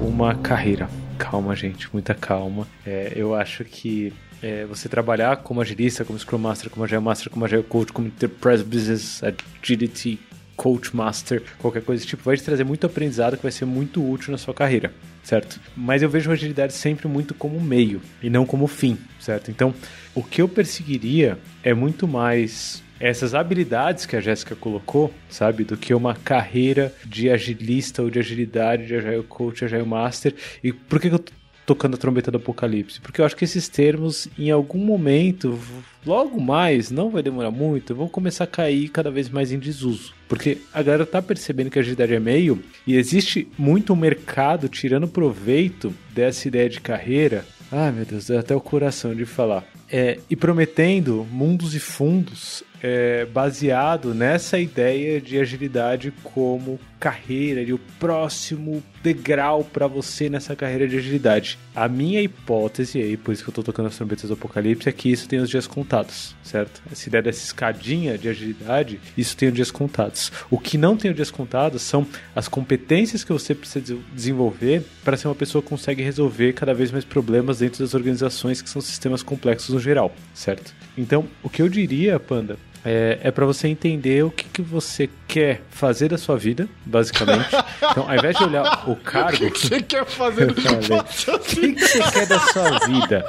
[0.00, 0.88] uma carreira.
[1.18, 2.66] Calma, gente, muita calma.
[2.86, 4.12] É, eu acho que
[4.42, 8.06] é, você trabalhar como agilista, como Scrum Master, como Agile Master, como Agile Coach, como
[8.06, 10.18] Enterprise Business Agility
[10.56, 14.04] Coach Master, qualquer coisa desse tipo, vai te trazer muito aprendizado que vai ser muito
[14.04, 14.92] útil na sua carreira,
[15.22, 15.60] certo?
[15.76, 19.52] Mas eu vejo a agilidade sempre muito como meio e não como fim, certo?
[19.52, 19.72] Então,
[20.14, 25.76] o que eu perseguiria é muito mais essas habilidades que a Jéssica colocou, sabe, do
[25.76, 30.34] que uma carreira de agilista ou de agilidade, de agile coach, agile master.
[30.62, 31.32] E por que, eu tô
[31.64, 33.00] tocando a trombeta do apocalipse?
[33.00, 35.58] Porque eu acho que esses termos, em algum momento,
[36.04, 40.12] logo mais, não vai demorar muito, vão começar a cair cada vez mais em desuso.
[40.28, 45.06] Porque a galera tá percebendo que a agilidade é meio e existe muito mercado tirando
[45.06, 47.44] proveito dessa ideia de carreira.
[47.70, 49.64] Ai meu Deus, dá até o coração de falar.
[49.90, 57.72] É, e prometendo mundos e fundos é, baseado nessa ideia de agilidade como carreira, de
[57.72, 61.58] o próximo degrau para você nessa carreira de agilidade.
[61.74, 64.92] A minha hipótese, e por isso que eu tô tocando as trombetas do apocalipse, é
[64.92, 66.82] que isso tem os dias contados, certo?
[66.90, 70.32] Essa ideia dessa escadinha de agilidade, isso tem os dias contados.
[70.50, 75.16] O que não tem os dias contados são as competências que você precisa desenvolver para
[75.16, 78.82] ser uma pessoa que consegue resolver cada vez mais problemas dentro das organizações que são
[78.82, 80.74] sistemas complexos no geral, certo?
[80.96, 85.08] Então, o que eu diria, Panda, é, é para você entender o que, que você
[85.26, 87.48] quer fazer da sua vida, basicamente.
[87.90, 89.46] Então, ao invés de olhar o cargo.
[89.46, 91.04] O que, você quer fazer da sua vida?
[91.34, 93.26] O que, que você quer da sua vida?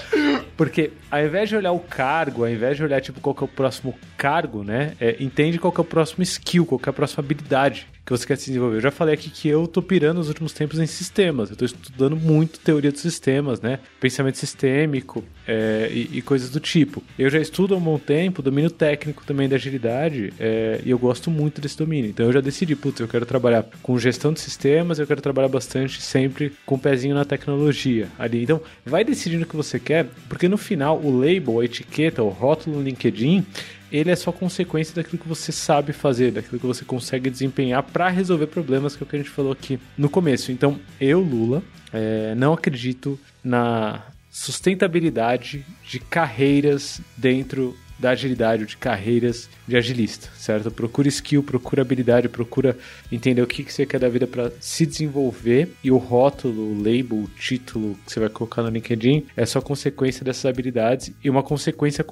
[0.57, 3.45] Porque ao invés de olhar o cargo, ao invés de olhar tipo qual que é
[3.45, 4.93] o próximo cargo, né?
[4.99, 8.17] É, entende qual que é o próximo skill, qual que é a próxima habilidade que
[8.17, 8.77] você quer se desenvolver.
[8.77, 11.51] Eu já falei aqui que eu tô pirando nos últimos tempos em sistemas.
[11.51, 13.79] Eu tô estudando muito teoria dos sistemas, né?
[13.99, 17.03] Pensamento sistêmico é, e, e, coisas do tipo.
[17.19, 20.97] Eu já estudo há um bom tempo, domínio técnico também da agilidade é, e eu
[20.97, 22.09] gosto muito desse domínio.
[22.09, 25.49] Então eu já decidi, putz, eu quero trabalhar com gestão de sistemas, eu quero trabalhar
[25.49, 28.41] bastante sempre com o um pezinho na tecnologia ali.
[28.41, 32.29] Então vai decidindo o que você quer, porque no final o label, a etiqueta, o
[32.29, 33.45] rótulo no LinkedIn
[33.91, 38.09] ele é só consequência daquilo que você sabe fazer, daquilo que você consegue desempenhar para
[38.09, 40.51] resolver problemas, que é o que a gente falou aqui no começo.
[40.51, 49.49] Então, eu, Lula, é, não acredito na sustentabilidade de carreiras dentro da agilidade, de carreiras
[49.67, 50.71] de agilista, certo?
[50.71, 52.77] Procura skill, procura habilidade, procura
[53.11, 56.77] entender o que, que você quer da vida para se desenvolver e o rótulo, o
[56.77, 61.29] label, o título que você vai colocar no LinkedIn é só consequência dessas habilidades e
[61.29, 62.05] uma consequência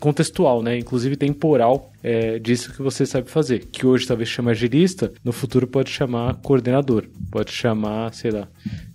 [0.00, 0.78] contextual, né?
[0.78, 3.64] Inclusive temporal é, disso que você sabe fazer.
[3.72, 8.46] Que hoje talvez chama agilista, no futuro pode chamar coordenador, pode chamar, sei lá,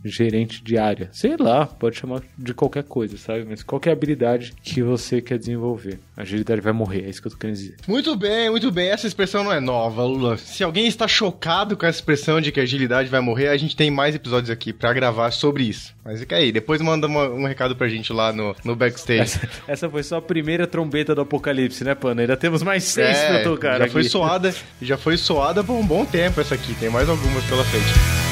[0.05, 3.45] gerente de área, sei lá, pode chamar de qualquer coisa, sabe?
[3.49, 5.99] Mas qualquer habilidade que você quer desenvolver.
[6.16, 7.76] A agilidade vai morrer, é isso que eu tô querendo dizer.
[7.88, 8.89] Muito bem, muito bem.
[8.89, 10.38] Essa expressão não é nova, Lula.
[10.38, 13.76] Se alguém está chocado com essa expressão de que a agilidade vai morrer, a gente
[13.76, 15.95] tem mais episódios aqui para gravar sobre isso.
[16.03, 19.22] Mas fica aí, depois manda uma, um recado pra gente lá no, no backstage.
[19.22, 22.22] Essa, essa, foi só a primeira trombeta do apocalipse, né, Pana?
[22.22, 26.06] Ainda temos mais é, pra tocar já foi soada, já foi soada por um bom
[26.06, 26.74] tempo essa aqui.
[26.76, 28.30] Tem mais algumas pela frente.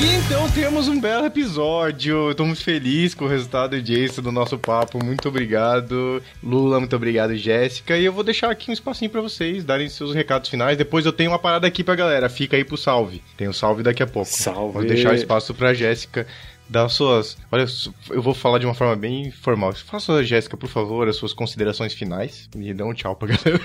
[0.00, 2.30] E então temos um belo episódio.
[2.30, 5.04] Estou muito feliz com o resultado disso do nosso papo.
[5.04, 6.78] Muito obrigado, Lula.
[6.78, 7.96] Muito obrigado, Jéssica.
[7.96, 10.78] E eu vou deixar aqui um espacinho para vocês darem seus recados finais.
[10.78, 12.28] Depois eu tenho uma parada aqui pra galera.
[12.28, 13.20] Fica aí pro salve.
[13.36, 14.30] Tem o um salve daqui a pouco.
[14.30, 14.74] Salve.
[14.74, 16.28] Vou deixar o espaço pra Jéssica
[16.68, 17.36] dar suas.
[17.50, 17.66] Olha,
[18.10, 19.72] eu vou falar de uma forma bem formal.
[19.74, 23.60] Faça, Jéssica, por favor, as suas considerações finais e dê um tchau pra galera.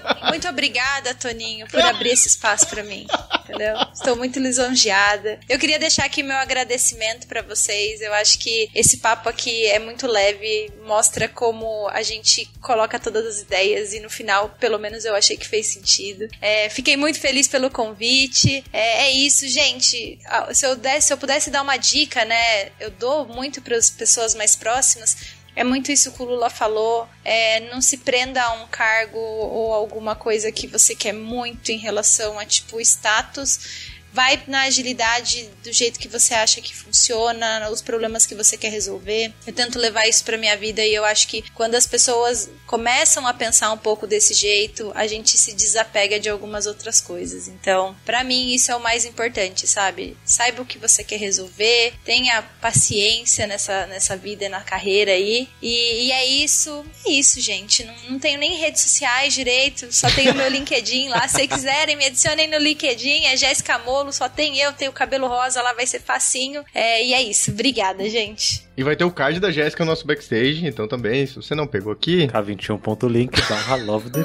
[0.48, 3.06] Muito obrigada, Toninho, por abrir esse espaço para mim.
[3.44, 3.76] Entendeu?
[3.92, 5.38] Estou muito lisonjeada.
[5.46, 8.00] Eu queria deixar aqui meu agradecimento para vocês.
[8.00, 13.26] Eu acho que esse papo aqui é muito leve, mostra como a gente coloca todas
[13.26, 16.28] as ideias e no final, pelo menos eu achei que fez sentido.
[16.40, 18.64] É, fiquei muito feliz pelo convite.
[18.72, 20.18] É, é isso, gente.
[20.54, 22.70] Se eu, desse, se eu pudesse dar uma dica, né?
[22.80, 27.08] Eu dou muito para as pessoas mais próximas é muito isso que o Lula falou.
[27.24, 31.76] É, não se prenda a um cargo ou alguma coisa que você quer muito em
[31.76, 37.82] relação a tipo status vai na agilidade do jeito que você acha que funciona, os
[37.82, 39.32] problemas que você quer resolver.
[39.46, 43.26] Eu tento levar isso para minha vida e eu acho que quando as pessoas começam
[43.26, 47.48] a pensar um pouco desse jeito, a gente se desapega de algumas outras coisas.
[47.48, 50.16] Então, para mim isso é o mais importante, sabe?
[50.24, 55.48] Saiba o que você quer resolver, tenha paciência nessa, nessa vida e na carreira aí.
[55.62, 57.84] E, e é isso, é isso, gente.
[57.84, 61.26] Não, não tenho nem redes sociais direito, só tenho meu LinkedIn lá.
[61.28, 65.26] Se quiserem, me adicionem no LinkedIn, é Jéssica Amor bolo, só tem eu, tenho cabelo
[65.26, 66.64] rosa, lá vai ser facinho.
[66.74, 67.50] É, e é isso.
[67.50, 68.67] Obrigada, gente.
[68.78, 71.66] E vai ter o card da Jéssica no nosso backstage, então também, se você não
[71.66, 72.28] pegou aqui.
[72.28, 74.20] K21.link barra love the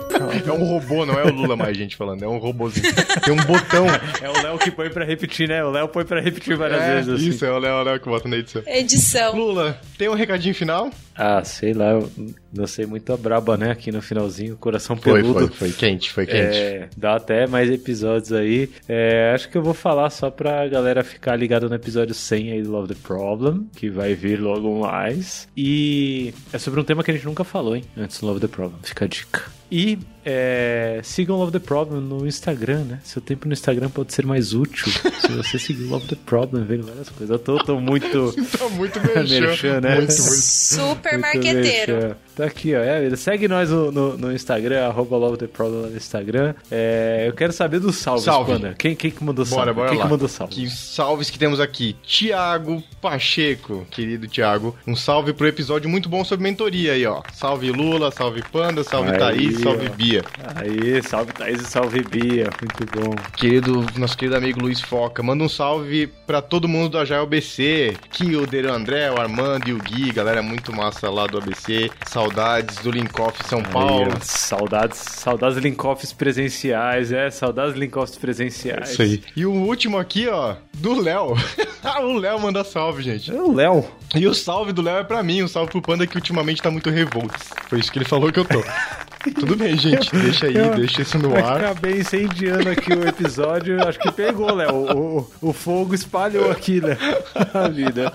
[0.47, 2.85] É um robô, não é o Lula mais gente falando, é um robôzinho.
[3.25, 3.87] Tem um botão.
[4.21, 5.63] É o Léo que põe pra repetir, né?
[5.65, 7.13] O Léo põe pra repetir várias é, vezes.
[7.15, 7.29] Assim.
[7.29, 8.61] Isso, é o Léo, o Léo que bota na edição.
[8.67, 9.35] Edição.
[9.35, 10.91] Lula, tem um recadinho final?
[11.15, 12.11] Ah, sei lá, eu
[12.51, 13.71] não sei muito a braba, né?
[13.71, 15.33] Aqui no finalzinho, coração peludo.
[15.33, 16.57] Foi, foi, foi quente, foi quente.
[16.57, 18.69] É, dá até mais episódios aí.
[18.87, 22.61] É, acho que eu vou falar só pra galera ficar ligada no episódio 100 aí
[22.61, 25.47] do Love the Problem, que vai vir logo mais.
[25.55, 27.83] E é sobre um tema que a gente nunca falou, hein?
[27.97, 28.79] Antes Love the Problem.
[28.83, 29.41] Fica a dica.
[29.71, 32.99] E é, sigam Love the Problem no Instagram, né?
[33.03, 36.85] Seu tempo no Instagram pode ser mais útil se você seguir Love the Problem, vendo
[36.85, 37.29] várias coisas.
[37.29, 38.33] Eu tô, tô muito.
[38.57, 39.95] tá muito merchan, né?
[39.95, 40.21] Muito, muito.
[40.21, 42.15] Super marqueteiro.
[42.35, 42.79] Tá aqui, ó.
[42.79, 46.55] É, segue nós no, no, no Instagram, arroba Love the Problem no Instagram.
[46.71, 48.53] É, eu quero saber dos salves, salve.
[48.53, 48.75] Panda.
[48.77, 49.65] Quem, quem que mandou salve?
[49.65, 50.05] Bora, bora quem lá.
[50.05, 50.53] que mandou salve?
[50.55, 51.95] Que salves que temos aqui.
[52.03, 54.75] Tiago Pacheco, querido Tiago.
[54.87, 57.21] Um salve pro episódio muito bom sobre mentoria aí, ó.
[57.33, 60.12] Salve Lula, salve Panda, salve aí, Thaís, salve Bia.
[60.55, 62.49] Aí, salve Thaís e salve Bia.
[62.61, 63.15] Muito bom.
[63.35, 65.23] Querido, nosso querido amigo Luiz Foca.
[65.23, 67.95] Manda um salve pra todo mundo do Agile ABC.
[68.11, 70.11] Kilder, o André, o Armando e o Gui.
[70.11, 71.89] Galera muito massa lá do ABC.
[72.05, 74.11] Saudades do Linkoff São Paulo.
[74.13, 78.91] Aí, saudades, saudades Linkoffs presenciais, é, saudades Linkoffs presenciais.
[78.91, 79.23] Isso aí.
[79.35, 81.35] E o último aqui, ó, do Léo.
[82.03, 83.31] o Léo manda salve, gente.
[83.31, 83.85] É o Léo.
[84.15, 86.69] E o salve do Léo é pra mim, um salve pro Panda que ultimamente tá
[86.69, 87.33] muito revolto.
[87.67, 88.63] Foi isso que ele falou que eu tô.
[89.39, 90.13] Tudo bem, gente.
[90.15, 91.63] Deixa aí, eu, deixa isso no ar.
[91.63, 93.81] Acabei incendiando aqui o episódio.
[93.87, 94.73] Acho que pegou, Léo.
[94.73, 96.97] O, o, fogo espalhou aqui, né?
[97.53, 98.11] A vida.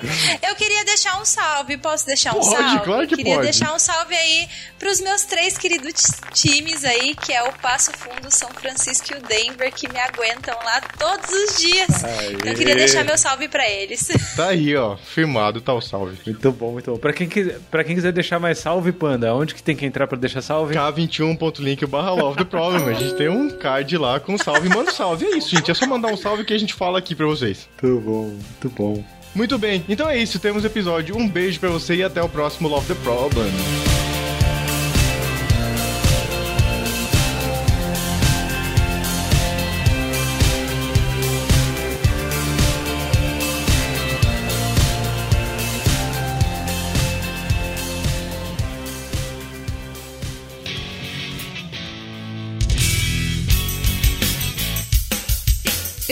[0.46, 1.76] Eu queria deixar um salve.
[1.78, 2.84] Posso deixar um pode, salve?
[2.84, 3.46] Claro que queria pode.
[3.46, 4.48] deixar um salve aí
[4.78, 9.22] pros meus três queridos times aí, que é o Passo Fundo, São Francisco e o
[9.22, 12.04] Denver, que me aguentam lá todos os dias.
[12.04, 12.34] Aê.
[12.34, 14.09] Eu queria deixar meu salve pra eles.
[14.38, 14.96] Tá aí, ó.
[14.96, 16.16] Firmado, tá o salve.
[16.24, 16.98] Muito bom, muito bom.
[16.98, 20.06] Pra quem, quiser, pra quem quiser deixar mais salve, Panda, onde que tem que entrar
[20.06, 20.74] pra deixar salve?
[21.07, 22.88] K21.link barra love the problem.
[22.88, 24.68] A gente tem um card lá com salve.
[24.68, 25.26] Manda um salve.
[25.26, 25.70] É isso, gente.
[25.70, 27.68] É só mandar um salve que a gente fala aqui pra vocês.
[27.82, 29.05] Muito bom, muito bom.
[29.34, 31.16] Muito bem, então é isso, temos episódio.
[31.16, 33.97] Um beijo para você e até o próximo Love the Problem.